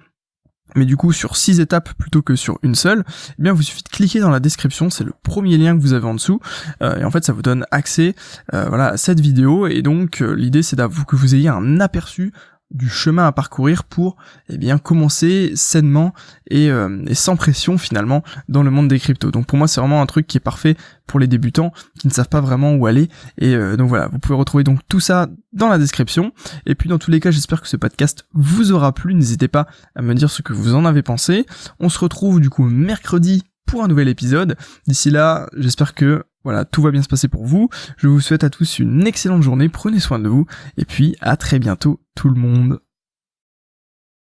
mais 0.77 0.85
du 0.85 0.97
coup 0.97 1.13
sur 1.13 1.37
six 1.37 1.61
étapes 1.61 1.93
plutôt 1.95 2.23
que 2.23 2.37
sur 2.37 2.59
une 2.63 2.75
seule, 2.75 3.05
eh 3.39 3.43
bien 3.43 3.53
vous 3.53 3.63
suffit 3.63 3.83
de 3.83 3.89
cliquer 3.89 4.21
dans 4.21 4.31
la 4.31 4.41
description, 4.41 4.91
c'est 4.91 5.05
le 5.05 5.13
premier 5.23 5.57
lien 5.59 5.77
que 5.77 5.83
vous 5.83 5.93
avez 5.93 6.07
en 6.07 6.15
dessous, 6.15 6.41
euh, 6.83 6.99
et 6.99 7.05
en 7.05 7.11
fait 7.11 7.25
ça 7.25 7.33
vous 7.33 7.43
donne 7.43 7.65
accès 7.71 8.15
euh, 8.55 8.67
voilà, 8.69 8.89
à 8.89 8.97
cette 8.97 9.21
vidéo, 9.21 9.67
et 9.67 9.83
donc 9.83 10.23
euh, 10.23 10.35
l'idée 10.35 10.63
c'est 10.63 10.77
que 11.07 11.17
vous 11.17 11.35
ayez 11.35 11.49
un 11.49 11.81
aperçu 11.81 12.33
du 12.71 12.89
chemin 12.89 13.27
à 13.27 13.33
parcourir 13.33 13.85
pour 13.85 14.17
eh 14.49 14.59
bien 14.59 14.79
commencer 14.79 15.53
sainement 15.55 16.13
et, 16.49 16.71
euh, 16.71 17.03
et, 17.07 17.15
sans 17.15 17.37
pression 17.37 17.79
finalement 17.79 18.23
dans 18.49 18.63
le 18.63 18.71
monde 18.71 18.89
des 18.89 18.99
cryptos. 18.99 19.31
Donc 19.31 19.47
pour 19.47 19.59
moi 19.59 19.69
c'est 19.69 19.81
vraiment 19.81 20.03
un 20.03 20.07
truc 20.07 20.27
qui 20.27 20.37
est 20.37 20.41
parfait 20.41 20.77
pour 21.07 21.19
les 21.19 21.27
débutants 21.27 21.73
qui 21.99 22.07
ne 22.07 22.13
savent 22.13 22.29
pas 22.29 22.41
vraiment 22.41 22.75
où 22.75 22.87
aller. 22.87 23.09
Et 23.39 23.55
euh, 23.55 23.77
donc 23.77 23.89
voilà 23.89 24.09
vous 24.09 24.19
pouvez 24.19 24.37
retrouver 24.37 24.65
donc 24.65 24.81
tout 24.89 25.01
ça 25.01 25.29
dans 25.53 25.69
la 25.69 25.79
description. 25.79 26.33
Et 26.67 26.75
puis 26.75 26.89
dans 26.89 26.99
tous 26.99 27.11
les 27.11 27.21
cas 27.21 27.31
j'espère 27.31 27.61
que 27.61 27.69
ce 27.69 27.77
podcast 27.77 28.27
vous 28.33 28.73
aura 28.73 28.93
plu. 28.93 29.15
N'hésitez 29.15 29.49
pas 29.49 29.67
à 29.97 30.03
me 30.03 30.15
dire 30.15 30.31
ce 30.31 30.43
que 30.43 30.53
vous 30.53 30.75
en 30.75 30.85
avez 30.85 31.03
pensé. 31.03 31.47
On 31.81 31.89
se 31.89 31.99
retrouve 31.99 32.41
du 32.41 32.51
coup 32.51 32.65
mercredi 32.65 33.43
pour 33.67 33.83
un 33.83 33.89
nouvel 33.89 34.09
épisode. 34.09 34.57
D'ici 34.87 35.11
là 35.11 35.49
j'espère 35.57 35.95
que 35.95 36.25
voilà, 36.45 36.65
tout 36.65 36.83
va 36.83 36.91
bien 36.91 37.03
se 37.03 37.09
passer 37.09 37.29
pour 37.29 37.45
vous. 37.45 37.69
Je 37.97 38.09
vous 38.09 38.21
souhaite 38.21 38.45
à 38.45 38.51
tous 38.51 38.79
une 38.79 39.07
excellente 39.07 39.43
journée, 39.43 39.69
prenez 39.69 40.01
soin 40.01 40.19
de 40.19 40.29
vous, 40.29 40.47
et 40.77 40.85
puis 40.85 41.17
à 41.21 41.37
très 41.37 41.59
bientôt 41.59 42.01
tout 42.15 42.29
le 42.29 42.41
monde. 42.41 42.81